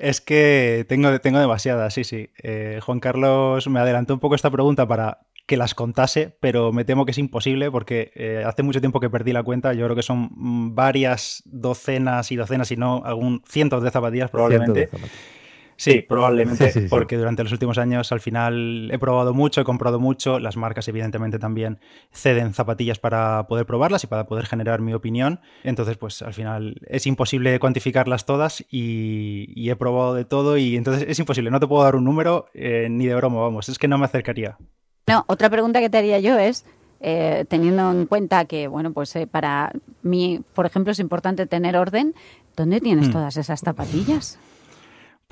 Es 0.02 0.20
que 0.20 0.84
tengo, 0.88 1.16
tengo 1.20 1.38
demasiadas, 1.38 1.94
sí, 1.94 2.02
sí. 2.02 2.30
Eh, 2.42 2.80
Juan 2.82 2.98
Carlos 2.98 3.68
me 3.68 3.78
adelantó 3.78 4.14
un 4.14 4.18
poco 4.18 4.34
esta 4.34 4.50
pregunta 4.50 4.88
para 4.88 5.20
que 5.46 5.56
las 5.56 5.76
contase, 5.76 6.36
pero 6.40 6.72
me 6.72 6.84
temo 6.84 7.04
que 7.04 7.12
es 7.12 7.18
imposible 7.18 7.70
porque 7.70 8.10
eh, 8.16 8.42
hace 8.44 8.64
mucho 8.64 8.80
tiempo 8.80 8.98
que 8.98 9.08
perdí 9.08 9.32
la 9.32 9.44
cuenta. 9.44 9.74
Yo 9.74 9.84
creo 9.84 9.94
que 9.94 10.02
son 10.02 10.74
varias 10.74 11.44
docenas 11.46 12.32
y 12.32 12.36
docenas, 12.36 12.66
si 12.66 12.76
no 12.76 13.02
algún 13.04 13.44
cientos 13.46 13.84
de 13.84 13.92
zapatillas 13.92 14.28
probablemente. 14.28 14.80
De 14.80 14.86
zapatillas. 14.88 15.12
Sí, 15.82 16.00
probablemente, 16.00 16.70
sí, 16.70 16.82
sí, 16.82 16.86
porque 16.88 17.16
durante 17.16 17.42
los 17.42 17.50
últimos 17.50 17.76
años 17.76 18.12
al 18.12 18.20
final 18.20 18.88
he 18.92 18.98
probado 19.00 19.34
mucho, 19.34 19.60
he 19.60 19.64
comprado 19.64 19.98
mucho, 19.98 20.38
las 20.38 20.56
marcas 20.56 20.86
evidentemente 20.86 21.40
también 21.40 21.80
ceden 22.12 22.54
zapatillas 22.54 23.00
para 23.00 23.48
poder 23.48 23.66
probarlas 23.66 24.04
y 24.04 24.06
para 24.06 24.26
poder 24.26 24.46
generar 24.46 24.80
mi 24.80 24.94
opinión, 24.94 25.40
entonces 25.64 25.96
pues 25.96 26.22
al 26.22 26.34
final 26.34 26.76
es 26.86 27.04
imposible 27.08 27.58
cuantificarlas 27.58 28.26
todas 28.26 28.64
y, 28.70 29.52
y 29.56 29.70
he 29.70 29.74
probado 29.74 30.14
de 30.14 30.24
todo 30.24 30.56
y 30.56 30.76
entonces 30.76 31.04
es 31.08 31.18
imposible, 31.18 31.50
no 31.50 31.58
te 31.58 31.66
puedo 31.66 31.82
dar 31.82 31.96
un 31.96 32.04
número 32.04 32.46
eh, 32.54 32.86
ni 32.88 33.06
de 33.06 33.16
broma, 33.16 33.40
vamos, 33.40 33.68
es 33.68 33.76
que 33.76 33.88
no 33.88 33.98
me 33.98 34.04
acercaría. 34.04 34.56
No, 35.08 35.24
otra 35.26 35.50
pregunta 35.50 35.80
que 35.80 35.90
te 35.90 35.98
haría 35.98 36.20
yo 36.20 36.38
es, 36.38 36.64
eh, 37.00 37.44
teniendo 37.48 37.90
en 37.90 38.06
cuenta 38.06 38.44
que, 38.44 38.68
bueno, 38.68 38.92
pues 38.92 39.16
eh, 39.16 39.26
para 39.26 39.72
mí, 40.02 40.42
por 40.54 40.64
ejemplo, 40.64 40.92
es 40.92 41.00
importante 41.00 41.46
tener 41.46 41.76
orden, 41.76 42.14
¿dónde 42.56 42.80
tienes 42.80 43.08
hmm. 43.08 43.12
todas 43.12 43.36
esas 43.36 43.58
zapatillas? 43.58 44.38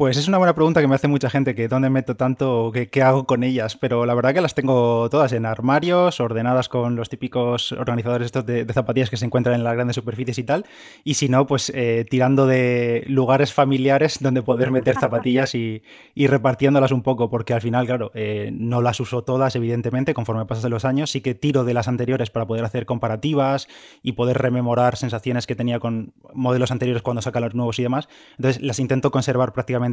Pues 0.00 0.16
es 0.16 0.28
una 0.28 0.38
buena 0.38 0.54
pregunta 0.54 0.80
que 0.80 0.88
me 0.88 0.94
hace 0.94 1.08
mucha 1.08 1.28
gente, 1.28 1.54
que 1.54 1.68
dónde 1.68 1.90
meto 1.90 2.16
tanto, 2.16 2.64
o 2.64 2.72
qué, 2.72 3.02
hago 3.02 3.26
con 3.26 3.44
ellas, 3.44 3.76
pero 3.76 4.06
la 4.06 4.14
verdad 4.14 4.32
que 4.32 4.40
las 4.40 4.54
tengo 4.54 5.10
todas 5.10 5.30
en 5.34 5.44
armarios, 5.44 6.20
ordenadas 6.20 6.70
con 6.70 6.96
los 6.96 7.10
típicos 7.10 7.72
organizadores 7.72 8.24
estos 8.24 8.46
de, 8.46 8.64
zapatillas 8.72 9.10
que 9.10 9.18
se 9.18 9.26
encuentran 9.26 9.56
en 9.56 9.62
las 9.62 9.74
grandes 9.74 9.96
superficies 9.96 10.38
y 10.38 10.44
tal, 10.44 10.64
y 11.04 11.12
si 11.12 11.28
no, 11.28 11.46
pues 11.46 11.70
eh, 11.74 12.06
tirando 12.08 12.46
de 12.46 13.04
lugares 13.08 13.52
familiares 13.52 14.20
donde 14.22 14.40
poder 14.40 14.70
meter 14.70 14.96
zapatillas 14.98 15.54
y, 15.54 15.82
y 16.14 16.28
repartiéndolas 16.28 16.92
un 16.92 17.02
poco, 17.02 17.28
porque 17.28 17.52
al 17.52 17.60
final, 17.60 17.84
claro, 17.84 18.10
eh, 18.14 18.48
no 18.54 18.80
las 18.80 19.00
uso 19.00 19.22
todas, 19.22 19.54
evidentemente, 19.54 20.14
conforme 20.14 20.46
pasan 20.46 20.70
los 20.70 20.86
años, 20.86 21.10
sí 21.10 21.20
que 21.20 21.34
tiro 21.34 21.64
de 21.64 21.74
las 21.74 21.88
anteriores 21.88 22.30
para 22.30 22.46
poder 22.46 22.64
hacer 22.64 22.86
comparativas 22.86 23.68
y 24.02 24.12
poder 24.12 24.38
rememorar 24.38 24.96
sensaciones 24.96 25.46
que 25.46 25.54
tenía 25.54 25.78
con 25.78 26.14
modelos 26.32 26.70
anteriores 26.70 27.02
cuando 27.02 27.20
sacan 27.20 27.42
los 27.42 27.54
nuevos 27.54 27.78
y 27.78 27.82
demás, 27.82 28.08
entonces 28.38 28.62
las 28.62 28.78
intento 28.78 29.10
conservar 29.10 29.52
prácticamente 29.52 29.89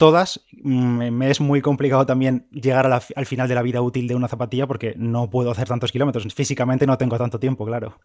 todas. 0.00 0.40
Mm, 0.62 1.10
me 1.10 1.30
es 1.30 1.40
muy 1.40 1.60
complicado 1.60 2.06
también 2.06 2.46
llegar 2.50 2.88
la, 2.88 3.02
al 3.14 3.26
final 3.26 3.48
de 3.48 3.54
la 3.54 3.62
vida 3.62 3.82
útil 3.82 4.08
de 4.08 4.14
una 4.14 4.28
zapatilla 4.28 4.66
porque 4.66 4.94
no 4.96 5.28
puedo 5.28 5.50
hacer 5.50 5.68
tantos 5.68 5.92
kilómetros. 5.92 6.32
Físicamente 6.34 6.86
no 6.86 6.96
tengo 6.96 7.18
tanto 7.18 7.38
tiempo, 7.38 7.66
claro. 7.66 7.98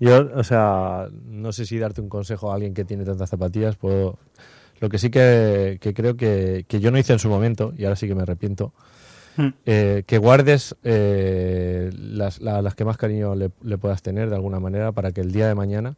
Yo, 0.00 0.30
o 0.34 0.42
sea, 0.42 1.08
no 1.26 1.52
sé 1.52 1.66
si 1.66 1.78
darte 1.78 2.00
un 2.00 2.08
consejo 2.08 2.50
a 2.50 2.54
alguien 2.54 2.72
que 2.72 2.86
tiene 2.86 3.04
tantas 3.04 3.28
zapatillas. 3.28 3.76
Puedo... 3.76 4.18
Lo 4.80 4.88
que 4.88 4.96
sí 4.96 5.10
que, 5.10 5.76
que 5.78 5.92
creo 5.92 6.16
que, 6.16 6.64
que, 6.66 6.80
yo 6.80 6.90
no 6.90 6.96
hice 6.96 7.12
en 7.12 7.18
su 7.18 7.28
momento, 7.28 7.74
y 7.76 7.84
ahora 7.84 7.96
sí 7.96 8.08
que 8.08 8.14
me 8.14 8.22
arrepiento, 8.22 8.72
hmm. 9.36 9.48
eh, 9.66 10.04
que 10.06 10.16
guardes 10.16 10.74
eh, 10.84 11.90
las, 11.92 12.40
la, 12.40 12.62
las, 12.62 12.74
que 12.74 12.86
más 12.86 12.96
cariño 12.96 13.34
le, 13.34 13.50
le, 13.62 13.76
puedas 13.76 14.00
tener 14.00 14.30
de 14.30 14.36
alguna 14.36 14.58
manera 14.58 14.92
para 14.92 15.12
que 15.12 15.20
el 15.20 15.32
día 15.32 15.48
de 15.48 15.54
mañana 15.54 15.96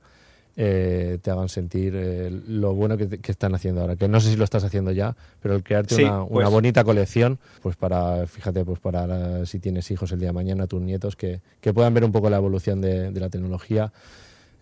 eh, 0.57 1.19
te 1.23 1.31
hagan 1.31 1.49
sentir 1.49 1.95
eh, 1.97 2.31
lo 2.47 2.75
bueno 2.75 2.97
que, 2.97 3.09
que, 3.09 3.33
están 3.33 3.55
haciendo 3.55 3.81
ahora. 3.81 3.97
Que 3.97 4.09
no 4.09 4.21
sé 4.21 4.31
si 4.31 4.37
lo 4.37 4.45
estás 4.45 4.65
haciendo 4.65 4.93
ya, 4.93 5.17
pero 5.41 5.55
el 5.55 5.63
crearte 5.63 5.95
sí, 5.95 6.05
una, 6.05 6.27
pues... 6.27 6.33
una, 6.33 6.49
bonita 6.49 6.85
colección, 6.85 7.39
pues 7.63 7.77
para, 7.77 8.27
fíjate, 8.27 8.65
pues 8.65 8.79
para 8.79 9.07
la, 9.07 9.47
si 9.47 9.59
tienes 9.59 9.91
hijos 9.91 10.13
el 10.13 10.19
día 10.19 10.29
de 10.29 10.35
mañana, 10.35 10.67
tus 10.67 10.81
nietos, 10.81 11.17
que, 11.17 11.41
que 11.61 11.73
puedan 11.73 11.95
ver 11.95 12.05
un 12.05 12.13
poco 12.13 12.31
la 12.31 12.37
evolución 12.37 12.81
de, 12.81 13.11
de 13.11 13.21
la 13.21 13.29
tecnología. 13.29 13.93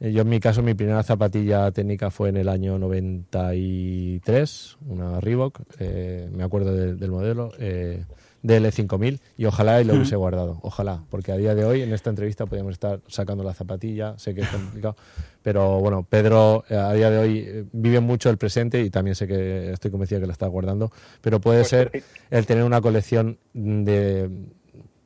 Eh, 0.00 0.12
yo 0.12 0.22
en 0.22 0.28
mi 0.28 0.40
caso, 0.40 0.62
mi 0.62 0.74
primera 0.74 1.02
zapatilla 1.02 1.70
técnica 1.72 2.10
fue 2.10 2.30
en 2.30 2.38
el 2.38 2.48
año 2.48 2.78
93, 2.78 4.78
una 4.88 5.20
Reebok, 5.20 5.60
eh, 5.78 6.28
me 6.32 6.42
acuerdo 6.42 6.74
de, 6.74 6.94
del 6.94 7.10
modelo. 7.10 7.52
Eh, 7.58 8.04
DL5000 8.42 9.20
y 9.36 9.44
ojalá 9.44 9.80
y 9.80 9.84
lo 9.84 9.94
hubiese 9.94 10.16
guardado, 10.16 10.58
ojalá, 10.62 11.02
porque 11.10 11.32
a 11.32 11.36
día 11.36 11.54
de 11.54 11.64
hoy 11.64 11.82
en 11.82 11.92
esta 11.92 12.10
entrevista 12.10 12.46
podríamos 12.46 12.72
estar 12.72 13.00
sacando 13.06 13.44
la 13.44 13.54
zapatilla, 13.54 14.18
sé 14.18 14.34
que 14.34 14.42
es 14.42 14.48
complicado, 14.48 14.96
pero 15.42 15.80
bueno, 15.80 16.06
Pedro 16.08 16.64
eh, 16.68 16.76
a 16.76 16.92
día 16.92 17.10
de 17.10 17.18
hoy 17.18 17.38
eh, 17.46 17.64
vive 17.72 18.00
mucho 18.00 18.30
el 18.30 18.38
presente 18.38 18.82
y 18.82 18.90
también 18.90 19.14
sé 19.14 19.26
que 19.26 19.72
estoy 19.72 19.90
convencido 19.90 20.20
que 20.20 20.26
la 20.26 20.32
está 20.32 20.46
guardando, 20.46 20.90
pero 21.20 21.40
puede 21.40 21.60
pues, 21.60 21.68
ser 21.68 22.02
el 22.30 22.46
tener 22.46 22.64
una 22.64 22.80
colección 22.80 23.38
de 23.52 24.30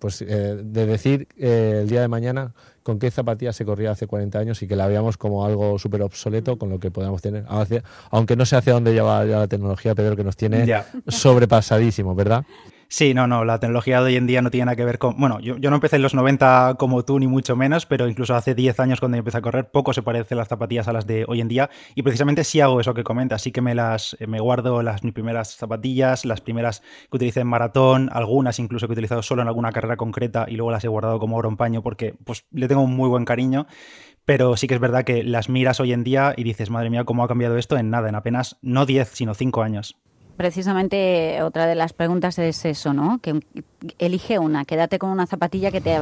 pues 0.04 0.20
eh, 0.20 0.60
de 0.62 0.84
decir 0.84 1.28
eh, 1.38 1.78
el 1.80 1.88
día 1.88 2.02
de 2.02 2.08
mañana 2.08 2.52
con 2.82 2.98
qué 2.98 3.10
zapatilla 3.10 3.54
se 3.54 3.64
corría 3.64 3.92
hace 3.92 4.06
40 4.06 4.38
años 4.38 4.62
y 4.62 4.68
que 4.68 4.76
la 4.76 4.86
veamos 4.86 5.16
como 5.16 5.46
algo 5.46 5.78
súper 5.78 6.02
obsoleto 6.02 6.58
con 6.58 6.68
lo 6.68 6.78
que 6.78 6.90
podamos 6.90 7.22
tener. 7.22 7.46
Aunque 8.10 8.36
no 8.36 8.44
sé 8.44 8.56
hacia 8.56 8.74
dónde 8.74 8.92
lleva 8.92 9.24
ya 9.24 9.38
la 9.38 9.48
tecnología, 9.48 9.94
Pedro, 9.94 10.14
que 10.14 10.22
nos 10.22 10.36
tiene 10.36 10.66
sobrepasadísimo, 11.08 12.14
¿verdad? 12.14 12.44
Sí, 12.88 13.14
no, 13.14 13.26
no, 13.26 13.44
la 13.44 13.58
tecnología 13.58 14.00
de 14.00 14.06
hoy 14.06 14.16
en 14.16 14.26
día 14.26 14.42
no 14.42 14.50
tiene 14.50 14.66
nada 14.66 14.76
que 14.76 14.84
ver 14.84 14.98
con... 14.98 15.16
Bueno, 15.18 15.40
yo, 15.40 15.56
no 15.58 15.74
empecé 15.74 15.96
en 15.96 16.02
los 16.02 16.14
90 16.14 16.76
como 16.78 17.04
tú, 17.04 17.18
ni 17.18 17.26
mucho 17.26 17.56
menos, 17.56 17.86
pero 17.86 18.08
incluso 18.08 18.34
hace 18.34 18.54
10 18.54 18.80
años 18.80 19.00
cuando 19.00 19.18
empecé 19.18 19.38
a 19.38 19.42
correr, 19.42 19.70
poco 19.70 19.92
se 19.92 20.02
parecen 20.02 20.38
las 20.38 20.48
zapatillas 20.48 20.88
a 20.88 20.92
las 20.92 21.06
de 21.06 21.24
hoy 21.26 21.40
en 21.40 21.48
día. 21.48 21.70
Y 21.94 22.02
precisamente 22.02 22.44
sí 22.44 22.60
hago 22.60 22.80
eso 22.80 22.94
que 22.94 23.04
comentas, 23.04 23.42
sí 23.42 23.52
que 23.52 23.60
me 23.60 23.74
las 23.74 24.16
me 24.26 24.40
guardo 24.40 24.82
las 24.82 25.02
mis 25.02 25.12
primeras 25.12 25.56
zapatillas, 25.56 26.24
las 26.24 26.40
primeras 26.40 26.80
que 27.10 27.16
utilicé 27.16 27.40
en 27.40 27.48
maratón, 27.48 28.10
algunas 28.12 28.58
incluso 28.58 28.86
que 28.86 28.92
he 28.92 28.94
utilizado 28.94 29.22
solo 29.22 29.42
en 29.42 29.48
alguna 29.48 29.72
carrera 29.72 29.96
concreta 29.96 30.46
y 30.48 30.56
luego 30.56 30.70
las 30.70 30.84
he 30.84 30.88
guardado 30.88 31.18
como 31.18 31.36
oro 31.36 31.48
en 31.48 31.56
paño 31.56 31.82
porque 31.82 32.14
pues 32.24 32.44
le 32.50 32.68
tengo 32.68 32.82
un 32.82 32.94
muy 32.94 33.08
buen 33.08 33.24
cariño, 33.24 33.66
pero 34.24 34.56
sí 34.56 34.66
que 34.66 34.74
es 34.74 34.80
verdad 34.80 35.04
que 35.04 35.22
las 35.22 35.48
miras 35.48 35.80
hoy 35.80 35.92
en 35.92 36.04
día 36.04 36.34
y 36.36 36.44
dices, 36.44 36.70
madre 36.70 36.90
mía, 36.90 37.04
cómo 37.04 37.24
ha 37.24 37.28
cambiado 37.28 37.58
esto 37.58 37.76
en 37.76 37.90
nada, 37.90 38.08
en 38.08 38.14
apenas 38.14 38.58
no 38.62 38.86
10, 38.86 39.08
sino 39.08 39.34
5 39.34 39.62
años. 39.62 39.96
Precisamente 40.36 41.42
otra 41.42 41.66
de 41.66 41.74
las 41.74 41.92
preguntas 41.92 42.38
es 42.38 42.64
eso, 42.64 42.92
¿no? 42.92 43.18
Que 43.18 43.40
elige 43.98 44.38
una, 44.38 44.64
quédate 44.64 44.98
con 44.98 45.10
una 45.10 45.26
zapatilla 45.26 45.70
que 45.70 45.80
te 45.80 45.94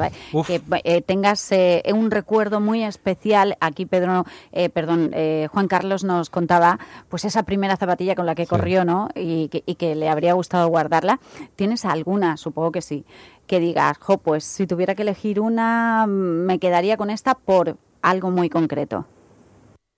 que 0.47 0.63
eh, 0.85 1.03
tengas 1.03 1.53
eh, 1.53 1.83
un 1.95 2.11
recuerdo 2.11 2.61
muy 2.61 2.83
especial. 2.83 3.57
Aquí 3.61 3.87
Pedro, 3.87 4.25
eh, 4.53 4.69
perdón, 4.69 5.13
Juan 5.51 5.69
Carlos 5.69 6.05
nos 6.05 6.31
contaba, 6.31 6.79
pues 7.09 7.25
esa 7.25 7.43
primera 7.43 7.77
zapatilla 7.77 8.15
con 8.15 8.27
la 8.27 8.35
que 8.35 8.47
corrió, 8.47 8.85
¿no? 8.85 9.09
Y 9.15 9.49
que, 9.49 9.63
y 9.67 9.75
que 9.77 9.95
le 9.95 10.09
habría 10.09 10.33
gustado 10.35 10.69
guardarla. 10.69 11.21
¿Tienes 11.57 11.85
alguna? 11.85 12.37
Supongo 12.37 12.73
que 12.73 12.83
sí. 12.83 13.05
Que 13.47 13.61
digas, 13.61 13.99
jo, 13.99 14.19
pues 14.19 14.45
si 14.45 14.67
tuviera 14.67 14.95
que 14.95 15.03
elegir 15.03 15.41
una, 15.41 16.07
me 16.07 16.59
quedaría 16.59 16.97
con 16.97 17.11
esta 17.11 17.35
por 17.35 17.77
algo 18.01 18.31
muy 18.31 18.49
concreto. 18.49 19.07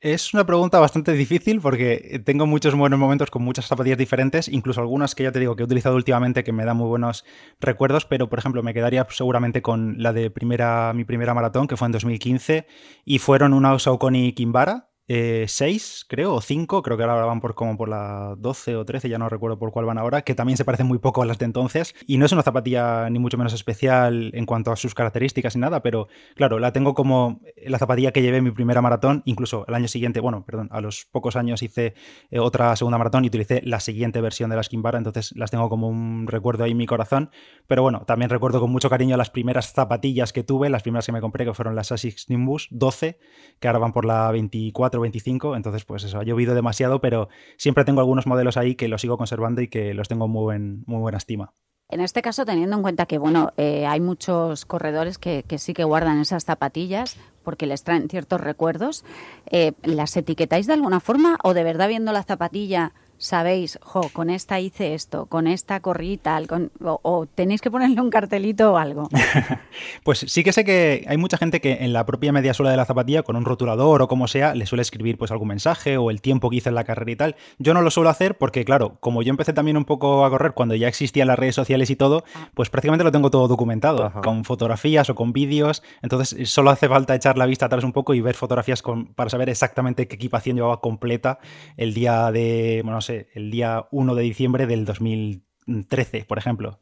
Es 0.04 0.34
una 0.34 0.44
pregunta 0.44 0.78
bastante 0.80 1.12
difícil 1.12 1.62
porque 1.62 2.20
tengo 2.26 2.44
muchos 2.46 2.74
buenos 2.74 2.98
momentos 2.98 3.30
con 3.30 3.42
muchas 3.42 3.64
zapatillas 3.64 3.96
diferentes, 3.96 4.48
incluso 4.48 4.82
algunas 4.82 5.14
que 5.14 5.22
ya 5.22 5.32
te 5.32 5.40
digo 5.40 5.56
que 5.56 5.62
he 5.62 5.64
utilizado 5.64 5.96
últimamente 5.96 6.44
que 6.44 6.52
me 6.52 6.66
dan 6.66 6.76
muy 6.76 6.88
buenos 6.88 7.24
recuerdos, 7.58 8.04
pero 8.04 8.28
por 8.28 8.38
ejemplo 8.38 8.62
me 8.62 8.74
quedaría 8.74 9.06
seguramente 9.08 9.62
con 9.62 9.94
la 9.96 10.12
de 10.12 10.30
primera, 10.30 10.92
mi 10.92 11.06
primera 11.06 11.32
maratón, 11.32 11.66
que 11.66 11.78
fue 11.78 11.86
en 11.86 11.92
2015, 11.92 12.66
y 13.06 13.18
fueron 13.18 13.54
una 13.54 13.78
Saucony 13.78 14.34
Kimbara, 14.34 14.90
eh, 15.06 15.44
seis, 15.48 16.06
creo, 16.08 16.34
o 16.34 16.40
cinco, 16.40 16.82
creo 16.82 16.96
que 16.96 17.02
ahora 17.02 17.26
van 17.26 17.40
por 17.40 17.54
como 17.54 17.76
por 17.76 17.90
la 17.90 18.34
12 18.38 18.76
o 18.76 18.84
13, 18.86 19.10
ya 19.10 19.18
no 19.18 19.28
recuerdo 19.28 19.58
por 19.58 19.70
cuál 19.70 19.84
van 19.84 19.98
ahora, 19.98 20.22
que 20.22 20.34
también 20.34 20.56
se 20.56 20.64
parecen 20.64 20.86
muy 20.86 20.98
poco 20.98 21.22
a 21.22 21.26
las 21.26 21.38
de 21.38 21.44
entonces. 21.44 21.94
Y 22.06 22.16
no 22.16 22.24
es 22.24 22.32
una 22.32 22.42
zapatilla 22.42 23.10
ni 23.10 23.18
mucho 23.18 23.36
menos 23.36 23.52
especial 23.52 24.30
en 24.34 24.46
cuanto 24.46 24.72
a 24.72 24.76
sus 24.76 24.94
características 24.94 25.56
ni 25.56 25.60
nada, 25.60 25.82
pero 25.82 26.08
claro, 26.36 26.58
la 26.58 26.72
tengo 26.72 26.94
como 26.94 27.40
la 27.66 27.78
zapatilla 27.78 28.12
que 28.12 28.22
llevé 28.22 28.38
en 28.38 28.44
mi 28.44 28.50
primera 28.50 28.80
maratón, 28.80 29.22
incluso 29.26 29.66
el 29.68 29.74
año 29.74 29.88
siguiente, 29.88 30.20
bueno, 30.20 30.44
perdón, 30.46 30.68
a 30.72 30.80
los 30.80 31.04
pocos 31.04 31.36
años 31.36 31.62
hice 31.62 31.94
eh, 32.30 32.38
otra 32.38 32.74
segunda 32.76 32.96
maratón 32.96 33.24
y 33.24 33.28
utilicé 33.28 33.60
la 33.62 33.80
siguiente 33.80 34.22
versión 34.22 34.48
de 34.48 34.56
la 34.56 34.62
Skimbara, 34.62 34.96
entonces 34.96 35.32
las 35.36 35.50
tengo 35.50 35.68
como 35.68 35.88
un 35.88 36.26
recuerdo 36.26 36.64
ahí 36.64 36.70
en 36.70 36.78
mi 36.78 36.86
corazón. 36.86 37.30
Pero 37.66 37.82
bueno, 37.82 38.04
también 38.06 38.30
recuerdo 38.30 38.60
con 38.60 38.70
mucho 38.70 38.88
cariño 38.88 39.16
las 39.16 39.30
primeras 39.30 39.72
zapatillas 39.72 40.32
que 40.32 40.44
tuve, 40.44 40.70
las 40.70 40.82
primeras 40.82 41.06
que 41.06 41.12
me 41.12 41.20
compré, 41.20 41.44
que 41.44 41.52
fueron 41.52 41.74
las 41.74 41.92
Asics 41.92 42.30
Nimbus 42.30 42.68
12, 42.70 43.18
que 43.60 43.68
ahora 43.68 43.78
van 43.78 43.92
por 43.92 44.04
la 44.04 44.30
24 44.30 44.93
25, 45.00 45.56
entonces 45.56 45.84
pues 45.84 46.04
eso, 46.04 46.18
ha 46.18 46.24
llovido 46.24 46.54
demasiado, 46.54 47.00
pero 47.00 47.28
siempre 47.56 47.84
tengo 47.84 48.00
algunos 48.00 48.26
modelos 48.26 48.56
ahí 48.56 48.74
que 48.74 48.88
los 48.88 49.00
sigo 49.00 49.18
conservando 49.18 49.60
y 49.60 49.68
que 49.68 49.94
los 49.94 50.08
tengo 50.08 50.28
muy, 50.28 50.58
muy 50.58 51.00
buena 51.00 51.18
estima. 51.18 51.52
En 51.90 52.00
este 52.00 52.22
caso, 52.22 52.44
teniendo 52.46 52.76
en 52.76 52.82
cuenta 52.82 53.06
que 53.06 53.18
bueno, 53.18 53.52
eh, 53.56 53.86
hay 53.86 54.00
muchos 54.00 54.64
corredores 54.64 55.18
que, 55.18 55.44
sí 55.58 55.74
que 55.74 55.84
guardan 55.84 56.20
esas 56.20 56.44
zapatillas 56.44 57.16
porque 57.42 57.66
les 57.66 57.84
traen 57.84 58.08
ciertos 58.08 58.40
recuerdos, 58.40 59.04
eh, 59.50 59.72
¿las 59.82 60.16
etiquetáis 60.16 60.66
de 60.66 60.72
alguna 60.72 61.00
forma 61.00 61.38
o 61.42 61.52
de 61.52 61.62
verdad 61.62 61.88
viendo 61.88 62.12
la 62.12 62.22
zapatilla 62.22 62.92
sabéis, 63.18 63.78
jo, 63.82 64.08
con 64.12 64.30
esta 64.30 64.60
hice 64.60 64.94
esto, 64.94 65.26
con 65.26 65.46
esta 65.46 65.80
corrí 65.80 66.16
tal, 66.16 66.46
con, 66.46 66.70
o, 66.80 67.26
tenéis 67.26 67.60
que 67.60 67.70
ponerle 67.70 68.00
un 68.00 68.10
cartelito 68.10 68.72
o 68.72 68.76
algo. 68.76 69.08
pues 70.04 70.24
sí 70.28 70.44
que 70.44 70.52
sé 70.52 70.64
que 70.64 71.04
hay 71.08 71.16
mucha 71.16 71.36
gente 71.36 71.60
que 71.60 71.78
en 71.80 71.92
la 71.92 72.06
propia 72.06 72.32
media 72.32 72.54
suela 72.54 72.70
de 72.70 72.76
la 72.76 72.84
zapatilla, 72.84 73.22
con 73.22 73.36
un 73.36 73.44
rotulador 73.44 74.02
o 74.02 74.08
como 74.08 74.28
sea, 74.28 74.54
le 74.54 74.66
suele 74.66 74.82
escribir 74.82 75.18
pues 75.18 75.30
algún 75.30 75.48
mensaje 75.48 75.96
o 75.96 76.10
el 76.10 76.20
tiempo 76.20 76.50
que 76.50 76.56
hice 76.56 76.68
en 76.68 76.74
la 76.74 76.84
carrera 76.84 77.10
y 77.10 77.16
tal. 77.16 77.36
Yo 77.58 77.74
no 77.74 77.82
lo 77.82 77.90
suelo 77.90 78.10
hacer 78.10 78.36
porque, 78.36 78.64
claro, 78.64 78.96
como 79.00 79.22
yo 79.22 79.30
empecé 79.30 79.52
también 79.52 79.76
un 79.76 79.84
poco 79.84 80.24
a 80.24 80.30
correr 80.30 80.52
cuando 80.52 80.74
ya 80.74 80.88
existían 80.88 81.28
las 81.28 81.38
redes 81.38 81.54
sociales 81.54 81.90
y 81.90 81.96
todo, 81.96 82.24
ah. 82.34 82.48
pues 82.54 82.70
prácticamente 82.70 83.04
lo 83.04 83.12
tengo 83.12 83.30
todo 83.30 83.48
documentado, 83.48 84.12
con 84.22 84.44
fotografías 84.44 85.08
o 85.10 85.14
con 85.14 85.32
vídeos. 85.32 85.82
Entonces 86.02 86.48
solo 86.50 86.70
hace 86.70 86.88
falta 86.88 87.14
echar 87.14 87.38
la 87.38 87.46
vista 87.46 87.66
atrás 87.66 87.84
un 87.84 87.92
poco 87.92 88.14
y 88.14 88.20
ver 88.20 88.34
fotografías 88.34 88.82
con, 88.82 89.06
para 89.06 89.30
saber 89.30 89.48
exactamente 89.48 90.08
qué 90.08 90.16
equipación 90.16 90.56
llevaba 90.56 90.80
completa 90.80 91.38
el 91.76 91.94
día 91.94 92.30
de, 92.32 92.80
bueno, 92.82 92.96
no 92.96 93.00
sé, 93.04 93.28
el 93.34 93.50
día 93.50 93.86
1 93.92 94.14
de 94.14 94.22
diciembre 94.22 94.66
del 94.66 94.84
2013, 94.84 96.24
por 96.26 96.38
ejemplo. 96.38 96.78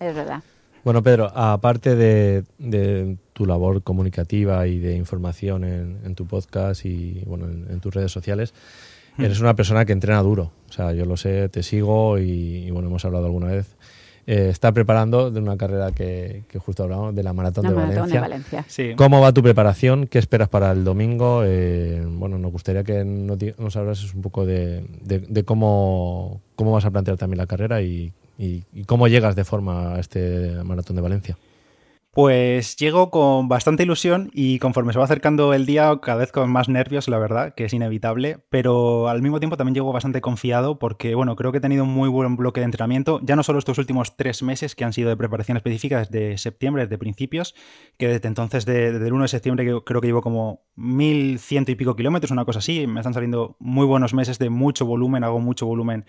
Es 0.00 0.14
verdad. 0.14 0.42
Bueno, 0.84 1.02
Pedro, 1.02 1.30
aparte 1.34 1.96
de, 1.96 3.16
tu 3.32 3.46
labor 3.46 3.82
comunicativa 3.82 4.66
y 4.66 4.78
de 4.78 4.96
información 4.96 5.64
en, 5.64 6.14
tu 6.14 6.26
podcast 6.26 6.84
y 6.84 7.22
bueno, 7.26 7.46
en, 7.46 7.80
tus 7.80 7.94
redes 7.94 8.12
sociales, 8.12 8.54
hmm. 9.16 9.24
eres 9.24 9.40
una 9.40 9.54
persona 9.54 9.84
que 9.84 9.92
entrena 9.92 10.22
duro. 10.22 10.52
O 10.68 10.72
sea, 10.72 10.92
yo 10.92 11.04
lo 11.04 11.16
sé, 11.16 11.48
te 11.48 11.62
sigo 11.62 12.18
y 12.18 12.70
bueno, 12.70 12.88
hemos 12.88 13.04
hablado 13.04 13.26
alguna 13.26 13.48
vez 13.48 13.76
eh, 14.26 14.48
está 14.50 14.72
preparando 14.72 15.30
de 15.30 15.40
una 15.40 15.56
carrera 15.56 15.92
que, 15.92 16.44
justo 16.58 16.82
hablamos, 16.82 17.14
de 17.14 17.22
la 17.22 17.32
Maratón, 17.32 17.68
de, 17.68 17.74
Valencia. 17.74 18.64
¿Cómo 18.96 19.20
va 19.20 19.32
tu 19.32 19.42
preparación? 19.42 20.06
¿Qué 20.06 20.18
esperas 20.18 20.48
para 20.48 20.72
el 20.72 20.84
domingo? 20.84 21.42
Eh, 21.44 22.02
bueno, 22.06 22.38
nos 22.38 22.50
gustaría 22.50 22.82
que 22.82 23.04
nos, 23.04 23.76
hablases 23.76 24.14
un 24.14 24.22
poco 24.22 24.44
de, 24.44 24.84
cómo, 25.44 26.40
cómo 26.56 26.72
vas 26.72 26.84
a 26.84 26.90
plantear 26.90 27.16
también 27.16 27.38
la 27.38 27.46
carrera 27.46 27.82
y 27.82 28.12
cómo 28.86 29.08
llegas 29.08 29.36
de 29.36 29.44
forma 29.44 29.94
a 29.94 30.00
este 30.00 30.62
Maratón 30.64 30.96
de 30.96 31.02
Valencia. 31.02 31.36
Pues 32.16 32.76
llego 32.76 33.10
con 33.10 33.46
bastante 33.46 33.82
ilusión 33.82 34.30
y 34.32 34.58
conforme 34.58 34.94
se 34.94 34.98
va 34.98 35.04
acercando 35.04 35.52
el 35.52 35.66
día, 35.66 35.94
cada 36.00 36.20
vez 36.20 36.32
con 36.32 36.50
más 36.50 36.66
nervios, 36.66 37.08
la 37.08 37.18
verdad, 37.18 37.52
que 37.54 37.66
es 37.66 37.74
inevitable, 37.74 38.38
pero 38.48 39.10
al 39.10 39.20
mismo 39.20 39.38
tiempo 39.38 39.58
también 39.58 39.74
llego 39.74 39.92
bastante 39.92 40.22
confiado 40.22 40.78
porque, 40.78 41.14
bueno, 41.14 41.36
creo 41.36 41.52
que 41.52 41.58
he 41.58 41.60
tenido 41.60 41.84
un 41.84 41.90
muy 41.90 42.08
buen 42.08 42.36
bloque 42.36 42.60
de 42.60 42.64
entrenamiento, 42.64 43.20
ya 43.22 43.36
no 43.36 43.42
solo 43.42 43.58
estos 43.58 43.76
últimos 43.76 44.16
tres 44.16 44.42
meses 44.42 44.74
que 44.74 44.84
han 44.84 44.94
sido 44.94 45.10
de 45.10 45.16
preparación 45.18 45.58
específica 45.58 45.98
desde 45.98 46.38
septiembre, 46.38 46.84
desde 46.84 46.96
principios, 46.96 47.54
que 47.98 48.08
desde 48.08 48.28
entonces, 48.28 48.64
desde 48.64 49.06
el 49.06 49.12
1 49.12 49.24
de 49.24 49.28
septiembre, 49.28 49.82
creo 49.84 50.00
que 50.00 50.06
llevo 50.06 50.22
como 50.22 50.62
mil 50.74 51.38
ciento 51.38 51.70
y 51.70 51.74
pico 51.74 51.96
kilómetros, 51.96 52.30
una 52.30 52.46
cosa 52.46 52.60
así, 52.60 52.86
me 52.86 53.00
están 53.00 53.12
saliendo 53.12 53.58
muy 53.60 53.84
buenos 53.84 54.14
meses 54.14 54.38
de 54.38 54.48
mucho 54.48 54.86
volumen, 54.86 55.22
hago 55.22 55.38
mucho 55.38 55.66
volumen. 55.66 56.06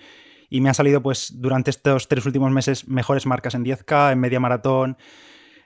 Y 0.50 0.62
me 0.62 0.70
han 0.70 0.76
salido 0.76 1.02
pues 1.04 1.34
durante 1.36 1.70
estos 1.70 2.08
tres 2.08 2.26
últimos 2.26 2.50
meses 2.54 2.88
mejores 2.88 3.26
marcas 3.26 3.56
en 3.56 3.66
10K, 3.66 4.14
en 4.14 4.20
media 4.22 4.40
maratón 4.40 4.96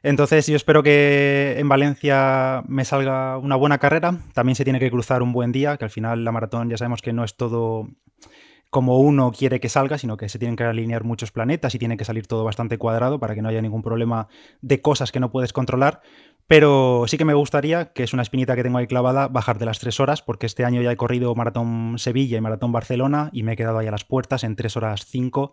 entonces 0.03 0.47
yo 0.47 0.55
espero 0.55 0.83
que 0.83 1.55
en 1.57 1.69
Valencia 1.69 2.63
me 2.67 2.85
salga 2.85 3.37
una 3.37 3.55
buena 3.55 3.77
carrera. 3.77 4.17
También 4.33 4.55
se 4.55 4.63
tiene 4.63 4.79
que 4.79 4.89
cruzar 4.89 5.21
un 5.21 5.33
buen 5.33 5.51
día, 5.51 5.77
que 5.77 5.85
al 5.85 5.91
final 5.91 6.23
la 6.23 6.31
maratón 6.31 6.69
ya 6.69 6.77
sabemos 6.77 7.01
que 7.01 7.13
no 7.13 7.23
es 7.23 7.35
todo 7.35 7.87
como 8.71 8.99
uno 8.99 9.33
quiere 9.33 9.59
que 9.59 9.67
salga, 9.67 9.97
sino 9.97 10.15
que 10.15 10.29
se 10.29 10.39
tienen 10.39 10.55
que 10.55 10.63
alinear 10.63 11.03
muchos 11.03 11.31
planetas 11.31 11.75
y 11.75 11.79
tiene 11.79 11.97
que 11.97 12.05
salir 12.05 12.25
todo 12.25 12.45
bastante 12.45 12.77
cuadrado 12.77 13.19
para 13.19 13.35
que 13.35 13.41
no 13.41 13.49
haya 13.49 13.61
ningún 13.61 13.83
problema 13.83 14.29
de 14.61 14.81
cosas 14.81 15.11
que 15.11 15.19
no 15.19 15.29
puedes 15.29 15.51
controlar. 15.51 16.01
Pero 16.47 17.03
sí 17.07 17.17
que 17.17 17.25
me 17.25 17.33
gustaría, 17.33 17.91
que 17.91 18.03
es 18.03 18.13
una 18.13 18.23
espinita 18.23 18.55
que 18.55 18.63
tengo 18.63 18.77
ahí 18.77 18.87
clavada, 18.87 19.27
bajar 19.27 19.59
de 19.59 19.65
las 19.65 19.79
tres 19.79 19.99
horas, 19.99 20.21
porque 20.21 20.45
este 20.45 20.63
año 20.63 20.81
ya 20.81 20.91
he 20.91 20.95
corrido 20.95 21.35
Maratón 21.35 21.95
Sevilla 21.97 22.37
y 22.37 22.41
Maratón 22.41 22.71
Barcelona 22.71 23.29
y 23.33 23.43
me 23.43 23.53
he 23.53 23.55
quedado 23.57 23.77
ahí 23.77 23.87
a 23.87 23.91
las 23.91 24.05
puertas 24.05 24.45
en 24.45 24.55
tres 24.55 24.77
horas 24.77 25.05
cinco. 25.05 25.51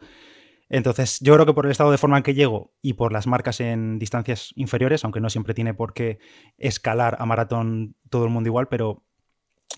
Entonces, 0.71 1.19
yo 1.21 1.35
creo 1.35 1.47
que 1.47 1.55
por 1.55 1.65
el 1.65 1.73
estado 1.73 1.91
de 1.91 1.99
forma 1.99 2.19
en 2.19 2.23
que 2.23 2.35
llego 2.35 2.73
y 2.83 2.95
por 2.95 3.13
las 3.13 3.27
marcas 3.27 3.61
en 3.61 3.99
distancias 3.99 4.53
inferiores, 4.57 5.05
aunque 5.05 5.21
no 5.21 5.31
siempre 5.31 5.55
tiene 5.55 5.75
por 5.75 5.95
qué 5.95 6.19
escalar 6.59 7.17
a 7.21 7.27
maratón 7.27 7.97
todo 8.11 8.25
el 8.25 8.31
mundo 8.31 8.49
igual, 8.49 8.69
pero 8.69 9.03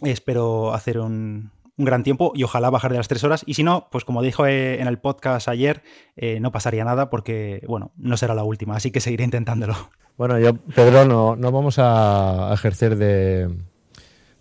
espero 0.03 0.75
hacer 0.75 0.99
un, 0.99 1.53
gran 1.77 2.03
tiempo 2.03 2.33
y 2.35 2.45
ojalá 2.45 2.71
bajar 2.71 2.91
de 2.91 2.99
las 2.99 3.09
tres 3.09 3.25
horas. 3.25 3.43
Y 3.47 3.55
si 3.55 3.63
no, 3.63 3.89
pues 3.91 4.05
como 4.05 4.23
dijo 4.23 4.47
eh, 4.47 4.81
en 4.81 4.87
el 4.87 4.99
podcast 4.99 5.49
ayer, 5.49 5.83
eh, 6.17 6.39
no 6.41 6.53
pasaría 6.53 6.85
nada 6.85 7.09
porque, 7.09 7.65
bueno, 7.67 7.93
no 7.97 8.17
será 8.17 8.35
la 8.35 8.45
última, 8.45 8.77
así 8.77 8.91
que 8.91 9.01
seguiré 9.01 9.25
intentándolo. 9.25 9.75
Bueno, 10.17 10.39
yo, 10.39 10.55
Pedro, 10.55 11.07
no, 11.07 11.35
no 11.37 11.51
vamos 11.51 11.77
a 11.79 12.51
ejercer 12.53 12.97
de, 12.97 13.49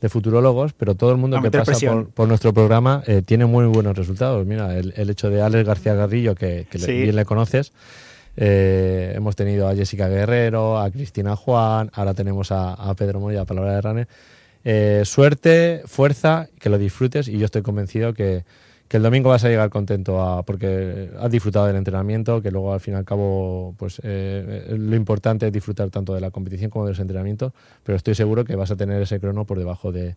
de 0.02 0.10
futurólogos, 0.10 0.74
pero 0.74 0.96
todo 0.96 1.12
el 1.12 1.18
mundo 1.18 1.42
que 1.42 1.52
pasa 1.52 1.74
por, 2.14 2.28
nuestro 2.28 2.54
programa 2.54 3.04
eh, 3.06 3.22
tiene 3.26 3.46
muy 3.46 3.66
buenos 3.66 3.98
resultados. 3.98 4.46
Mira, 4.46 4.78
el, 4.78 5.10
hecho 5.10 5.30
de 5.30 5.42
Alex 5.42 5.66
García 5.66 5.94
Garrillo, 5.94 6.36
que, 6.36 6.68
bien 6.72 7.16
le 7.16 7.26
conoces, 7.26 7.74
eh, 8.38 9.14
hemos 9.16 9.36
tenido 9.36 9.68
a 9.68 9.76
Jessica 9.76 10.08
Guerrero, 10.08 10.80
a 10.80 10.90
Cristina 10.92 11.36
Juan, 11.36 11.92
ahora 11.94 12.14
tenemos 12.14 12.52
a, 12.52 12.94
Pedro 12.98 13.20
Moya, 13.20 13.46
Palabra 13.46 13.76
de 13.76 13.82
Rane. 13.82 14.08
Eh, 14.64 15.04
suerte, 15.06 15.84
fuerza, 15.86 16.48
que 16.60 16.70
lo 16.70 16.78
disfrutes 16.78 17.28
y 17.28 17.38
yo 17.38 17.46
estoy 17.46 17.62
convencido 17.62 18.14
que, 18.14 18.44
que 18.90 18.98
el 18.98 19.04
domingo 19.04 19.30
vas 19.30 19.44
a 19.46 19.50
llegar 19.50 19.70
contento 19.70 20.20
a, 20.20 20.44
porque 20.44 21.12
has 21.20 21.30
disfrutado 21.30 21.68
del 21.68 21.76
entrenamiento, 21.76 22.42
que 22.42 22.50
luego 22.50 22.74
al 22.74 22.80
fin 22.80 22.96
y 22.96 22.98
al 22.98 23.06
cabo 23.06 23.76
pues 23.78 24.00
eh, 24.00 24.66
eh, 24.68 24.76
lo 24.78 24.96
importante 24.96 25.46
es 25.46 25.54
disfrutar 25.54 25.92
tanto 25.92 26.16
de 26.16 26.22
la 26.22 26.32
competición 26.32 26.72
como 26.72 26.86
de 26.86 26.94
los 26.94 27.00
entrenamientos, 27.00 27.54
pero 27.84 27.96
estoy 27.96 28.16
seguro 28.16 28.44
que 28.44 28.56
vas 28.56 28.72
a 28.72 28.76
tener 28.76 29.00
ese 29.00 29.20
crono 29.20 29.46
por 29.46 29.60
debajo 29.60 29.92
de, 29.92 30.16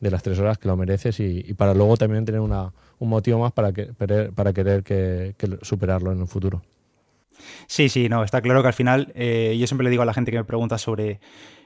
las 0.00 0.22
tres 0.22 0.38
horas 0.38 0.56
que 0.56 0.68
lo 0.68 0.76
mereces 0.76 1.18
y, 1.18 1.52
para 1.54 1.74
luego 1.74 1.96
también 1.96 2.24
tener 2.24 2.40
una, 2.40 2.72
un 3.00 3.08
motivo 3.08 3.40
más 3.40 3.52
para, 3.52 3.72
que, 3.72 3.90
querer 4.54 4.84
que, 4.84 5.34
superarlo 5.62 6.12
en 6.12 6.20
el 6.20 6.28
futuro. 6.28 6.62
Sí, 7.66 7.88
sí, 7.88 8.08
no, 8.08 8.24
está 8.24 8.40
claro 8.40 8.62
que 8.62 8.68
al 8.68 8.74
final 8.74 9.12
eh, 9.14 9.56
yo 9.58 9.66
siempre 9.66 9.84
le 9.84 9.90
digo 9.90 10.02
a 10.02 10.06
la 10.06 10.14
gente 10.14 10.30
que 10.30 10.38
me 10.38 10.44
pregunta 10.44 10.78
sobre 10.78 11.20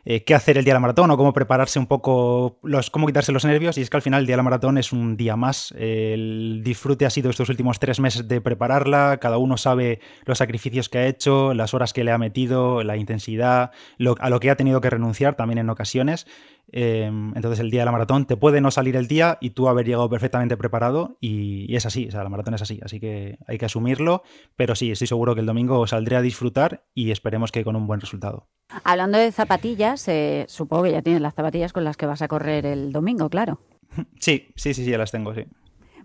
eh, 0.08 0.22
qué 0.22 0.36
hacer 0.36 0.56
el 0.56 0.64
día 0.64 0.72
de 0.72 0.76
la 0.76 0.80
maratón 0.80 1.10
o 1.10 1.16
cómo 1.16 1.32
prepararse 1.32 1.80
un 1.80 1.86
poco, 1.86 2.60
los, 2.62 2.90
cómo 2.90 3.06
quitarse 3.06 3.32
los 3.32 3.44
nervios. 3.44 3.76
Y 3.76 3.82
es 3.82 3.90
que 3.90 3.96
al 3.96 4.02
final 4.02 4.20
el 4.20 4.26
día 4.26 4.34
de 4.34 4.36
la 4.38 4.44
maratón 4.44 4.78
es 4.78 4.92
un 4.92 5.16
día 5.16 5.34
más. 5.34 5.74
El 5.76 6.60
disfrute 6.62 7.06
ha 7.06 7.10
sido 7.10 7.28
estos 7.28 7.48
últimos 7.48 7.80
tres 7.80 7.98
meses 7.98 8.28
de 8.28 8.40
prepararla. 8.40 9.18
Cada 9.20 9.38
uno 9.38 9.56
sabe 9.56 9.98
los 10.24 10.38
sacrificios 10.38 10.88
que 10.88 10.98
ha 10.98 11.06
hecho, 11.06 11.54
las 11.54 11.74
horas 11.74 11.92
que 11.92 12.04
le 12.04 12.12
ha 12.12 12.18
metido, 12.18 12.84
la 12.84 12.96
intensidad, 12.96 13.72
a 14.20 14.30
lo 14.30 14.40
que 14.40 14.50
ha 14.50 14.56
tenido 14.56 14.80
que 14.80 14.90
renunciar 14.90 15.34
también 15.34 15.58
en 15.58 15.70
ocasiones. 15.70 16.28
Em, 16.72 17.32
entonces 17.36 17.60
el 17.60 17.70
día 17.70 17.82
de 17.82 17.86
la 17.86 17.92
maratón 17.92 18.26
te 18.26 18.36
puede 18.36 18.60
no 18.60 18.70
salir 18.70 18.96
el 18.96 19.06
día 19.06 19.38
y 19.40 19.50
tú 19.50 19.68
haber 19.68 19.86
llegado 19.86 20.10
perfectamente 20.10 20.56
preparado 20.56 21.16
y, 21.20 21.74
es 21.74 21.86
así, 21.86 22.08
o 22.08 22.10
sea, 22.10 22.24
la 22.24 22.28
maratón 22.28 22.54
es 22.54 22.62
así, 22.62 22.80
así 22.82 22.98
que 22.98 23.38
hay 23.46 23.58
que 23.58 23.66
asumirlo, 23.66 24.22
pero 24.56 24.74
sí, 24.74 24.90
estoy 24.90 25.06
seguro 25.06 25.34
que 25.34 25.40
el 25.40 25.46
domingo 25.46 25.86
saldré 25.86 26.16
a 26.16 26.22
disfrutar 26.22 26.84
y 26.94 27.10
esperemos 27.10 27.52
que 27.52 27.64
con 27.64 27.76
un 27.76 27.86
buen 27.86 28.00
resultado. 28.00 28.48
Hablando 28.84 29.18
de 29.18 29.30
zapatillas, 29.30 30.08
eh, 30.08 30.44
supongo 30.48 30.84
que 30.84 30.92
ya 30.92 31.02
tienes 31.02 31.22
las 31.22 31.34
zapatillas 31.34 31.72
con 31.72 31.84
las 31.84 31.96
que 31.96 32.06
vas 32.06 32.22
a 32.22 32.28
correr 32.28 32.66
el 32.66 32.92
domingo, 32.92 33.30
claro. 33.30 33.60
Sí, 34.20 34.48
sí, 34.56 34.74
sí, 34.74 34.84
sí, 34.84 34.90
ya 34.90 34.98
las 34.98 35.12
tengo, 35.12 35.34
sí 35.34 35.44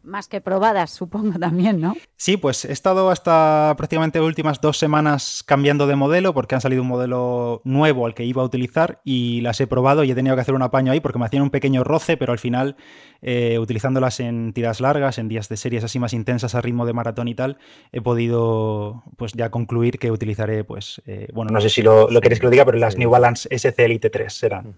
más 0.04 0.28
que 0.28 0.42
probadas, 0.42 0.92
supongo 0.92 1.38
también, 1.40 1.80
¿no? 1.80 1.96
Sí, 2.16 2.38
pues 2.38 2.66
he 2.66 2.72
estado 2.72 3.10
hasta 3.10 3.74
prácticamente 3.78 4.20
últimas 4.20 4.62
dos 4.62 4.78
semanas 4.78 5.44
cambiando 5.46 5.88
de 5.88 5.96
modelo 5.96 6.34
porque 6.34 6.56
han 6.56 6.62
salido 6.62 6.82
un 6.82 6.88
modelo 6.88 7.62
nuevo 7.64 8.06
al 8.06 8.14
que 8.14 8.24
iba 8.24 8.42
a 8.42 8.46
utilizar 8.46 9.02
y 9.04 9.42
las 9.42 9.60
he 9.62 9.68
probado 9.68 10.04
y 10.04 10.12
he 10.12 10.16
tenido 10.16 10.36
que 10.36 10.42
hacer 10.42 10.56
un 10.56 10.62
apaño 10.62 10.92
ahí 10.92 11.00
porque 11.00 11.20
me 11.20 11.26
hacían 11.26 11.44
un 11.44 11.50
pequeño 11.50 11.84
roce, 11.84 12.18
pero 12.18 12.32
al 12.32 12.40
final 12.40 12.76
eh, 13.22 13.60
utilizándolas 13.60 14.20
en 14.20 14.54
tiras 14.54 14.82
largas, 14.82 15.18
en 15.18 15.28
días 15.28 15.50
de 15.50 15.58
series 15.58 15.84
así 15.84 16.00
más 16.00 16.14
intensas 16.14 16.56
a 16.56 16.62
ritmo 16.62 16.86
de 16.86 16.94
maratón 16.94 17.28
y 17.28 17.36
tal, 17.36 17.58
he 17.92 18.02
podido 18.02 19.04
pues 19.18 19.34
ya 19.34 19.50
concluir 19.50 20.00
que 20.00 20.12
utilizaré 20.12 20.64
pues, 20.64 21.02
eh, 21.06 21.28
bueno, 21.34 21.52
no 21.52 21.62
sé 21.62 21.70
si 21.70 21.82
lo, 21.82 22.10
lo 22.10 22.22
queréis 22.22 22.40
que 22.40 22.46
lo 22.46 22.52
diga, 22.52 22.66
pero 22.66 22.78
las 22.78 22.98
New 22.98 23.10
Balance 23.10 23.48
SC 23.52 23.80
Elite 23.80 24.10
3 24.10 24.34
serán. 24.34 24.76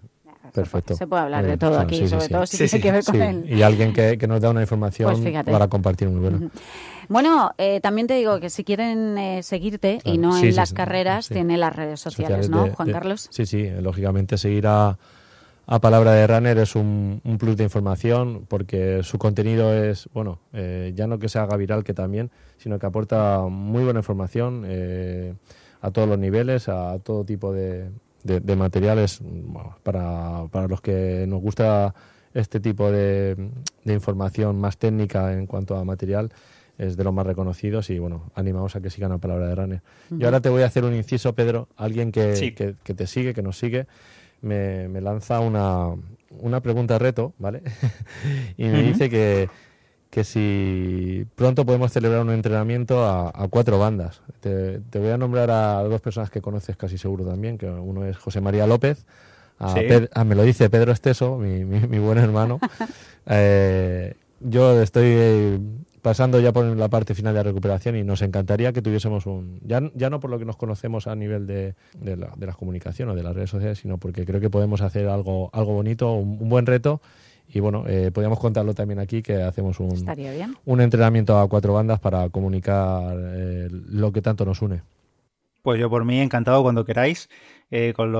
Perfecto. 0.54 0.94
Se 0.94 1.08
puede 1.08 1.24
hablar 1.24 1.44
de 1.44 1.58
todo 1.58 1.80
aquí, 1.80 2.06
sobre 2.06 2.28
todo 2.28 2.46
si 2.46 2.56
tiene 2.58 2.80
que 2.80 2.92
ver 2.92 3.04
con 3.04 3.20
él. 3.20 3.44
Y 3.52 3.62
alguien 3.62 3.92
que, 3.92 4.16
nos 4.28 4.40
da 4.40 4.50
una 4.50 4.60
información 4.60 5.20
pues 5.20 5.44
para 5.44 5.66
compartir 5.66 6.08
muy 6.08 6.20
bueno. 6.20 6.50
Bueno, 7.08 7.50
eh, 7.58 7.80
también 7.80 8.06
te 8.06 8.14
digo 8.14 8.38
que 8.38 8.50
si 8.50 8.62
quieren 8.62 9.18
eh, 9.18 9.42
seguirte 9.42 9.98
y 10.04 10.16
no 10.16 10.38
en 10.38 10.54
las 10.54 10.72
carreras, 10.72 11.28
tiene 11.28 11.58
las 11.58 11.74
redes 11.74 11.98
sociales, 11.98 12.48
¿no, 12.48 12.68
Juan 12.72 12.92
Carlos? 12.92 13.26
Sí, 13.32 13.46
sí, 13.46 13.68
lógicamente 13.80 14.38
seguir 14.38 14.68
a, 14.68 14.96
a 15.66 15.80
Palabra 15.80 16.12
de 16.12 16.24
Runner 16.28 16.56
es 16.58 16.76
un, 16.76 17.20
plus 17.36 17.56
de 17.56 17.64
información 17.64 18.46
porque 18.46 19.02
su 19.02 19.18
contenido 19.18 19.74
es, 19.74 20.08
bueno, 20.14 20.38
eh, 20.52 20.92
ya 20.94 21.08
no 21.08 21.18
que 21.18 21.28
se 21.28 21.40
haga 21.40 21.56
viral, 21.56 21.82
que 21.82 21.94
también, 21.94 22.30
sino 22.58 22.78
que 22.78 22.86
aporta 22.86 23.40
muy 23.50 23.82
buena 23.82 23.98
información 23.98 24.64
a 25.80 25.90
todos 25.90 26.08
los 26.08 26.18
niveles, 26.18 26.68
a 26.68 26.96
todo 27.00 27.24
tipo 27.24 27.52
de, 27.52 27.90
de, 28.24 28.56
materiales 28.56 29.20
para, 29.82 30.46
para, 30.50 30.66
los 30.66 30.80
que 30.80 31.26
nos 31.28 31.40
gusta 31.40 31.94
este 32.32 32.58
tipo 32.58 32.90
de, 32.90 33.36
de, 33.84 33.92
información 33.92 34.58
más 34.58 34.76
técnica 34.76 35.32
en 35.32 35.46
cuanto 35.46 35.76
a 35.76 35.84
material 35.84 36.32
es 36.78 36.96
de 36.96 37.04
los 37.04 37.14
más 37.14 37.26
reconocidos 37.26 37.90
y 37.90 37.98
bueno, 37.98 38.30
animamos 38.34 38.74
a 38.74 38.80
que 38.80 38.90
sigan 38.90 39.10
la 39.10 39.18
palabra 39.18 39.46
de 39.46 39.54
Runner. 39.54 39.82
Y 40.18 40.24
ahora 40.24 40.40
te 40.40 40.48
voy 40.48 40.62
a 40.62 40.66
hacer 40.66 40.84
un 40.84 40.94
inciso, 40.94 41.34
Pedro, 41.34 41.68
alguien 41.76 42.10
que, 42.10 42.54
que, 42.82 42.94
te 42.94 43.06
sigue, 43.06 43.32
que 43.34 43.42
nos 43.42 43.58
sigue, 43.58 43.86
me, 44.40 44.88
me 44.88 45.00
lanza 45.00 45.40
una, 45.40 45.90
una 46.40 46.60
pregunta 46.60 46.98
reto, 46.98 47.32
¿vale? 47.38 47.62
y 48.56 48.64
me 48.64 48.82
dice 48.82 49.08
que, 49.08 49.48
que 50.14 50.22
si 50.22 51.26
pronto 51.34 51.66
podemos 51.66 51.90
celebrar 51.90 52.22
un 52.22 52.30
entrenamiento 52.30 53.04
a, 53.04 53.48
cuatro 53.50 53.80
bandas. 53.80 54.22
Te, 54.38 54.80
voy 54.92 55.10
a 55.10 55.18
nombrar 55.18 55.50
a 55.50 55.82
dos 55.82 56.00
personas 56.00 56.30
que 56.30 56.40
conoces 56.40 56.76
casi 56.76 56.98
seguro 56.98 57.24
también, 57.24 57.58
que 57.58 57.66
uno 57.66 58.04
es 58.04 58.16
José 58.16 58.40
María 58.40 58.64
López, 58.68 59.06
a 59.58 60.24
me 60.24 60.36
lo 60.36 60.44
dice 60.44 60.70
Pedro 60.70 60.92
Esteso, 60.92 61.36
mi, 61.36 61.64
mi, 61.64 61.98
buen 61.98 62.18
hermano. 62.18 62.60
Eh, 63.26 64.16
yo 64.40 64.82
estoy 64.82 65.58
pasando 66.02 66.38
ya 66.38 66.52
por 66.52 66.66
la 66.66 66.88
parte 66.88 67.14
final 67.14 67.32
de 67.32 67.38
la 67.38 67.44
recuperación 67.44 67.96
y 67.96 68.04
nos 68.04 68.20
encantaría 68.20 68.74
que 68.74 68.82
tuviésemos 68.82 69.24
un, 69.24 69.60
ya, 69.64 69.80
ya 69.94 70.10
no 70.10 70.20
por 70.20 70.28
lo 70.28 70.38
que 70.38 70.44
nos 70.44 70.58
conocemos 70.58 71.06
a 71.06 71.16
nivel 71.16 71.46
de, 71.46 71.74
de, 71.98 72.18
la, 72.18 72.34
de 72.36 72.44
las 72.44 72.54
comunicaciones 72.54 73.14
o 73.14 73.16
de 73.16 73.22
las 73.22 73.34
redes 73.34 73.48
sociales, 73.48 73.78
sino 73.78 73.96
porque 73.96 74.26
creo 74.26 74.42
que 74.42 74.50
podemos 74.50 74.82
hacer 74.82 75.08
algo, 75.08 75.48
algo 75.54 75.72
bonito, 75.72 76.12
un 76.12 76.50
buen 76.50 76.66
reto 76.66 77.00
y 77.48 77.60
bueno, 77.60 77.84
eh, 77.86 78.10
podríamos 78.12 78.40
contarlo 78.40 78.74
también 78.74 78.98
aquí, 78.98 79.22
que 79.22 79.42
hacemos 79.42 79.78
un, 79.78 80.04
un 80.64 80.80
entrenamiento 80.80 81.38
a 81.38 81.48
cuatro 81.48 81.72
bandas 81.72 82.00
para 82.00 82.28
comunicar 82.28 83.16
eh, 83.16 83.68
lo 83.70 84.12
que 84.12 84.22
tanto 84.22 84.44
nos 84.44 84.60
une. 84.62 84.82
Pues 85.62 85.80
yo 85.80 85.88
por 85.88 86.04
mí 86.04 86.20
encantado 86.20 86.62
cuando 86.62 86.84
queráis, 86.84 87.30
eh, 87.70 87.94
con, 87.96 88.12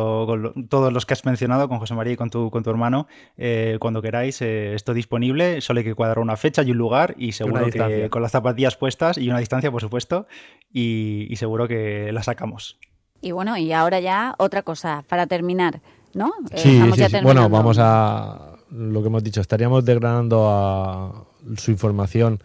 todos 0.68 0.92
los 0.92 1.04
que 1.04 1.12
has 1.14 1.24
mencionado, 1.26 1.68
con 1.68 1.78
José 1.78 1.94
María 1.94 2.14
y 2.14 2.16
con 2.16 2.30
tu, 2.30 2.50
con 2.50 2.62
tu 2.62 2.70
hermano, 2.70 3.06
eh, 3.36 3.76
cuando 3.80 4.00
queráis 4.00 4.40
estoy 4.40 4.94
disponible, 4.94 5.60
solo 5.60 5.80
hay 5.80 5.84
que 5.84 5.94
cuadrar 5.94 6.20
una 6.20 6.36
fecha 6.36 6.62
y 6.62 6.70
un 6.70 6.78
lugar 6.78 7.14
y 7.18 7.32
seguro 7.32 7.66
que 7.66 8.08
con 8.08 8.22
las 8.22 8.32
zapatillas 8.32 8.76
puestas 8.76 9.18
y 9.18 9.28
una 9.28 9.40
distancia, 9.40 9.70
por 9.70 9.80
supuesto, 9.80 10.26
y, 10.72 11.34
seguro 11.36 11.68
que 11.68 12.12
la 12.12 12.22
sacamos. 12.22 12.78
Y 13.20 13.32
bueno, 13.32 13.56
y 13.56 13.72
ahora 13.72 14.00
ya 14.00 14.36
otra 14.38 14.62
cosa, 14.62 15.04
para 15.08 15.26
terminar, 15.26 15.80
¿no? 16.14 16.32
Sí, 16.54 16.80
sí, 16.94 17.04
bueno, 17.22 17.50
vamos 17.50 17.78
a 17.80 18.53
lo 18.74 19.02
que 19.02 19.08
hemos 19.08 19.22
dicho, 19.22 19.40
estaríamos 19.40 19.84
desgranando 19.84 20.48
a 20.50 21.26
su 21.56 21.70
información 21.70 22.40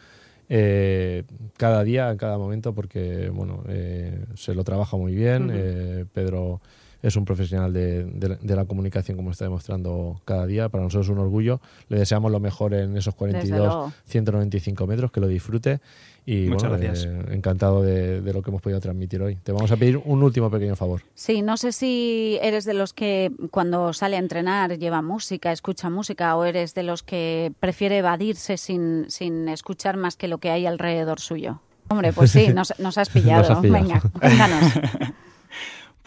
eh, 0.47 1.23
cada 1.57 1.83
día, 1.83 2.09
en 2.11 2.17
cada 2.17 2.37
momento, 2.37 2.73
porque 2.73 3.29
bueno, 3.29 3.63
eh, 3.67 4.25
se 4.35 4.53
lo 4.53 4.63
trabaja 4.63 4.97
muy 4.97 5.15
bien. 5.15 5.49
Eh, 5.51 6.05
Pedro 6.13 6.61
es 7.01 7.15
un 7.15 7.25
profesional 7.25 7.71
de, 7.71 8.03
de, 8.03 8.55
la 8.55 8.65
comunicación, 8.65 9.15
como 9.15 9.31
está 9.31 9.45
demostrando 9.45 10.21
cada 10.25 10.45
día. 10.45 10.69
Para 10.69 10.83
nosotros 10.83 11.07
es 11.07 11.11
un 11.11 11.19
orgullo. 11.19 11.61
Le 11.87 11.97
deseamos 11.97 12.31
lo 12.31 12.39
mejor 12.39 12.73
en 12.73 12.97
esos 12.97 13.15
42, 13.15 13.93
195 14.05 14.87
metros, 14.87 15.11
que 15.11 15.19
lo 15.21 15.27
disfrute. 15.27 15.79
Y 16.25 16.47
Muchas 16.47 16.69
gracias. 16.69 17.05
Eh, 17.05 17.21
encantado 17.31 17.81
de, 17.81 18.21
lo 18.21 18.41
que 18.41 18.51
hemos 18.51 18.61
podido 18.61 18.79
transmitir 18.79 19.21
hoy. 19.21 19.35
Te 19.35 19.51
vamos 19.51 19.71
a 19.71 19.77
pedir 19.77 19.97
un 19.97 20.21
último 20.21 20.51
pequeño 20.51 20.75
favor. 20.75 21.01
Sí, 21.15 21.41
no 21.41 21.57
sé 21.57 21.71
si 21.71 22.37
eres 22.41 22.65
de 22.65 22.73
los 22.73 22.93
que 22.93 23.31
cuando 23.49 23.93
sale 23.93 24.17
a 24.17 24.19
entrenar 24.19 24.77
lleva 24.77 25.01
música, 25.01 25.51
escucha 25.51 25.89
música, 25.89 26.35
o 26.35 26.43
eres 26.43 26.75
de 26.75 26.83
los 26.83 27.01
que 27.01 27.51
prefiere 27.59 27.99
evadirse 27.99 28.57
sin, 28.57 29.05
sin 29.09 29.47
escuchar 29.47 29.97
más 29.97 30.17
que 30.17 30.27
lo 30.27 30.37
que 30.37 30.51
hay 30.51 30.65
alrededor 30.65 31.19
suyo. 31.19 31.61
Hombre, 31.87 32.13
pues 32.13 32.31
sí, 32.31 32.49
nos, 32.53 32.97
has 32.97 33.09
pillado. 33.09 33.61
Venga, 33.61 34.01
cuéntanos. 34.19 34.73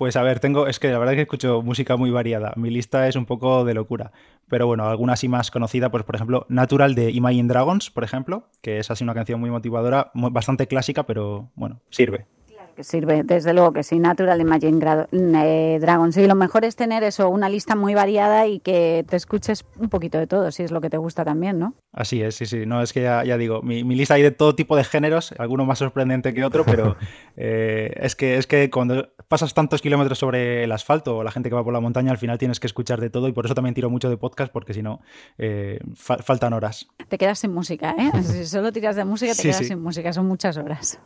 Pues 0.03 0.17
a 0.17 0.23
ver, 0.25 0.41
tengo, 0.41 0.67
es 0.67 0.81
que 0.81 0.91
la 0.91 0.99
verdad 0.99 1.15
es 1.15 1.19
que 1.19 1.23
escucho 1.23 1.63
música 1.63 1.97
muy 1.97 2.11
variada. 2.11 2.55
Mi 2.57 2.71
lista 2.71 3.07
es 3.07 3.15
un 3.15 3.25
poco 3.25 3.65
de 3.65 3.73
locura. 3.73 4.11
Pero 4.49 4.67
bueno, 4.67 4.89
alguna 4.89 5.13
así 5.13 5.29
más 5.29 5.53
conocida, 5.53 5.93
pues 5.93 6.03
por 6.03 6.17
ejemplo, 6.17 6.45
Natural 6.49 6.97
de 6.97 7.13
Imagine 7.13 7.47
Dragons, 7.47 7.89
por 7.93 8.03
ejemplo, 8.03 8.49
que 8.63 8.81
es 8.81 8.91
así 8.91 9.05
una 9.05 9.15
canción 9.15 9.39
muy 9.39 9.51
motivadora, 9.51 10.11
bastante 10.13 10.67
clásica, 10.67 11.07
pero 11.07 11.53
bueno, 11.55 11.83
sirve 11.91 12.27
que 12.73 12.85
sirve, 12.85 13.23
desde 13.23 13.53
luego 13.53 13.73
que 13.73 13.83
sí, 13.83 13.99
Natural 13.99 14.41
Imagine 14.41 15.07
eh, 15.13 15.79
Dragons. 15.81 16.17
Y 16.17 16.27
lo 16.27 16.35
mejor 16.35 16.65
es 16.65 16.77
tener 16.77 17.03
eso, 17.05 17.29
una 17.29 17.49
lista 17.49 17.75
muy 17.77 17.95
variada 17.95 18.47
y 18.47 18.61
que 18.61 19.05
te 19.09 19.17
escuches 19.17 19.65
un 19.79 19.89
poquito 19.89 20.19
de 20.19 20.27
todo, 20.27 20.51
si 20.51 20.63
es 20.63 20.71
lo 20.71 20.81
que 20.81 20.91
te 20.91 20.97
gusta 20.97 21.25
también, 21.25 21.59
¿no? 21.59 21.75
Así 21.93 22.23
es, 22.23 22.35
sí, 22.35 22.47
sí. 22.47 22.67
No, 22.67 22.83
es 22.83 22.93
que 22.93 23.03
ya, 23.03 23.37
digo, 23.37 23.63
mi, 23.63 23.83
lista 23.83 24.15
hay 24.15 24.23
de 24.23 24.31
todo 24.31 24.55
tipo 24.55 24.77
de 24.77 24.85
géneros, 24.85 25.35
alguno 25.39 25.65
más 25.65 25.79
sorprendente 25.79 26.35
que 26.35 26.45
otro, 26.45 26.65
pero 26.65 26.97
eh, 27.37 27.93
es, 27.97 28.17
que, 28.17 28.37
es 28.37 28.47
que 28.47 28.71
cuando 28.71 29.11
pasas 29.29 29.55
tantos 29.55 29.83
kilómetros 29.83 30.19
sobre 30.19 30.65
el 30.65 30.73
asfalto 30.73 31.19
o 31.19 31.25
la 31.25 31.31
gente 31.31 31.49
que 31.49 31.55
va 31.55 31.65
por 31.65 31.73
la 31.73 31.81
montaña, 31.81 32.11
al 32.11 32.19
final 32.19 32.39
tienes 32.39 32.61
que 32.61 32.67
escuchar 32.67 33.01
de 33.01 33.11
todo 33.11 33.29
y 33.29 33.33
por 33.33 33.45
eso 33.45 33.55
también 33.55 33.75
tiro 33.75 33.91
mucho 33.91 34.09
de 34.09 34.17
podcast, 34.17 34.53
porque 34.53 34.75
si 34.75 34.83
no, 34.83 35.01
eh, 35.39 35.79
faltan 35.95 36.53
horas. 36.53 36.89
Te 37.09 37.19
quedas 37.19 37.39
sin 37.39 37.53
música, 37.53 37.95
¿eh? 37.99 38.11
si 38.23 38.47
solo 38.47 38.73
tiras 38.73 38.97
de 38.97 39.05
música, 39.05 39.35
te 39.35 39.43
quedas 39.43 39.67
sin 39.67 39.81
música, 39.81 40.13
son 40.13 40.27
muchas 40.27 40.57
horas 40.57 40.99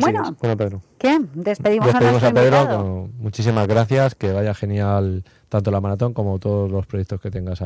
bueno, 0.00 0.36
Pedro. 0.56 0.82
¿qué? 0.98 1.20
Despedimos, 1.34 1.94
a, 1.94 2.00
nuestro 2.00 2.34
Pedro. 2.34 3.08
muchísimas 3.18 3.66
gracias, 3.66 4.14
que 4.14 4.32
vaya 4.32 4.54
genial 4.54 5.24
tanto 5.48 5.70
la 5.70 5.80
maratón 5.80 6.12
como 6.12 6.38
todos 6.38 6.70
los 6.70 6.86
proyectos 6.86 7.20
que 7.20 7.30
tengas 7.30 7.60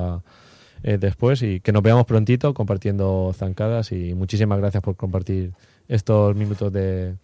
eh, 0.83 0.99
después 0.99 1.43
y 1.43 1.61
que 1.61 1.73
nos 1.73 1.83
veamos 1.83 2.07
prontito 2.07 2.55
compartiendo 2.55 3.33
zancadas 3.35 3.93
y 3.93 4.15
muchísimas 4.15 4.59
gracias 4.59 4.83
por 4.83 4.97
compartir 4.97 5.53
estos 5.89 6.35
minutos 6.37 6.73
de, 6.73 7.17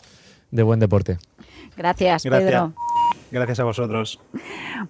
buen 0.50 0.80
deporte. 0.80 1.18
Gracias, 1.76 2.22
Pedro. 2.24 2.74
Gracias 3.30 3.60
a 3.60 3.64
vosotros. 3.64 4.20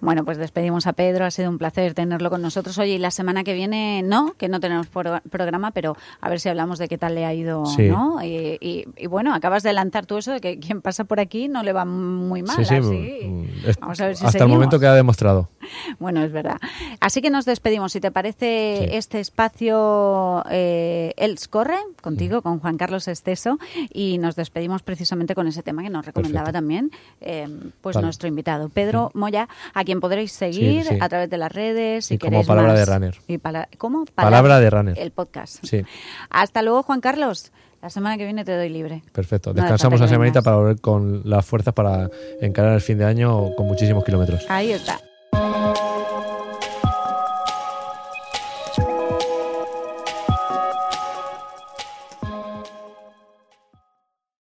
Bueno, 0.01 0.23
pues 0.23 0.37
despedimos 0.37 0.87
a 0.87 0.93
Pedro. 0.93 1.25
Ha 1.25 1.31
sido 1.31 1.49
un 1.49 1.57
placer 1.57 1.93
tenerlo 1.93 2.29
con 2.29 2.41
nosotros 2.41 2.77
hoy. 2.77 2.91
Y 2.91 2.97
la 2.97 3.11
semana 3.11 3.43
que 3.43 3.53
viene, 3.53 4.03
no, 4.03 4.33
que 4.37 4.47
no 4.47 4.59
tenemos 4.59 4.87
programa, 4.87 5.71
pero 5.71 5.97
a 6.21 6.29
ver 6.29 6.39
si 6.39 6.49
hablamos 6.49 6.79
de 6.79 6.87
qué 6.87 6.97
tal 6.97 7.15
le 7.15 7.25
ha 7.25 7.33
ido, 7.33 7.63
¿no? 7.77 8.23
Y, 8.23 8.85
bueno, 9.07 9.33
acabas 9.33 9.63
de 9.63 9.73
lanzar 9.73 10.05
tú 10.05 10.17
eso 10.17 10.31
de 10.31 10.41
que 10.41 10.59
quien 10.59 10.81
pasa 10.81 11.03
por 11.03 11.19
aquí 11.19 11.47
no 11.47 11.63
le 11.63 11.73
va 11.73 11.85
muy 11.85 12.43
mal. 12.43 12.65
Sí, 12.65 12.75
mm, 12.75 13.45
Vamos 13.79 13.99
a 14.01 14.07
ver 14.07 14.15
si 14.15 14.25
Hasta 14.25 14.43
el 14.43 14.49
momento 14.49 14.79
queda 14.79 14.95
demostrado. 14.95 15.49
Bueno, 15.99 16.23
es 16.23 16.31
verdad. 16.31 16.57
Así 17.01 17.21
que 17.21 17.29
nos 17.29 17.45
despedimos. 17.45 17.91
Si 17.91 17.99
te 17.99 18.11
parece 18.11 18.97
este 18.97 19.19
espacio, 19.19 20.43
eh, 20.49 21.13
Els 21.17 21.47
corre 21.47 21.77
contigo, 22.01 22.41
con 22.41 22.59
Juan 22.59 22.77
Carlos 22.77 23.07
Esteso, 23.07 23.57
y 23.93 24.17
nos 24.17 24.35
despedimos 24.35 24.81
precisamente 24.83 25.35
con 25.35 25.47
ese 25.47 25.63
tema 25.63 25.83
que 25.83 25.89
nos 25.89 26.05
recomendaba 26.05 26.51
también, 26.51 26.91
eh, 27.19 27.47
pues 27.81 27.97
nuestro 27.97 28.26
invitado, 28.27 28.69
Pedro 28.69 29.11
Moya, 29.13 29.47
a 29.73 29.83
quien 29.83 29.99
podréis 29.99 30.31
seguir 30.31 30.85
a 31.01 31.09
través 31.09 31.29
de 31.29 31.37
las 31.37 31.51
redes. 31.51 32.11
y 32.11 32.17
como 32.17 32.43
palabra 32.43 32.73
de 32.73 32.85
runner. 32.85 33.15
Y 33.27 33.39
¿Cómo? 33.77 34.05
Palabra, 34.05 34.59
de 34.59 34.69
runner. 34.69 34.99
El 34.99 35.11
podcast. 35.11 35.63
Sí. 35.63 35.83
Hasta 36.29 36.61
luego, 36.61 36.83
Juan 36.83 37.01
Carlos. 37.01 37.51
La 37.81 37.89
semana 37.89 38.17
que 38.17 38.25
viene 38.25 38.43
te 38.43 38.55
doy 38.55 38.69
libre. 38.69 39.03
Perfecto. 39.11 39.53
Descansamos 39.53 39.99
una 39.99 40.09
semanita 40.09 40.41
para 40.41 40.57
volver 40.57 40.81
con 40.81 41.21
las 41.25 41.45
fuerzas 41.45 41.73
para 41.73 42.09
encarar 42.41 42.73
el 42.73 42.81
fin 42.81 42.97
de 42.97 43.05
año 43.05 43.53
con 43.55 43.67
muchísimos 43.67 44.03
kilómetros. 44.03 44.45
Ahí 44.49 44.71
está. 44.71 44.99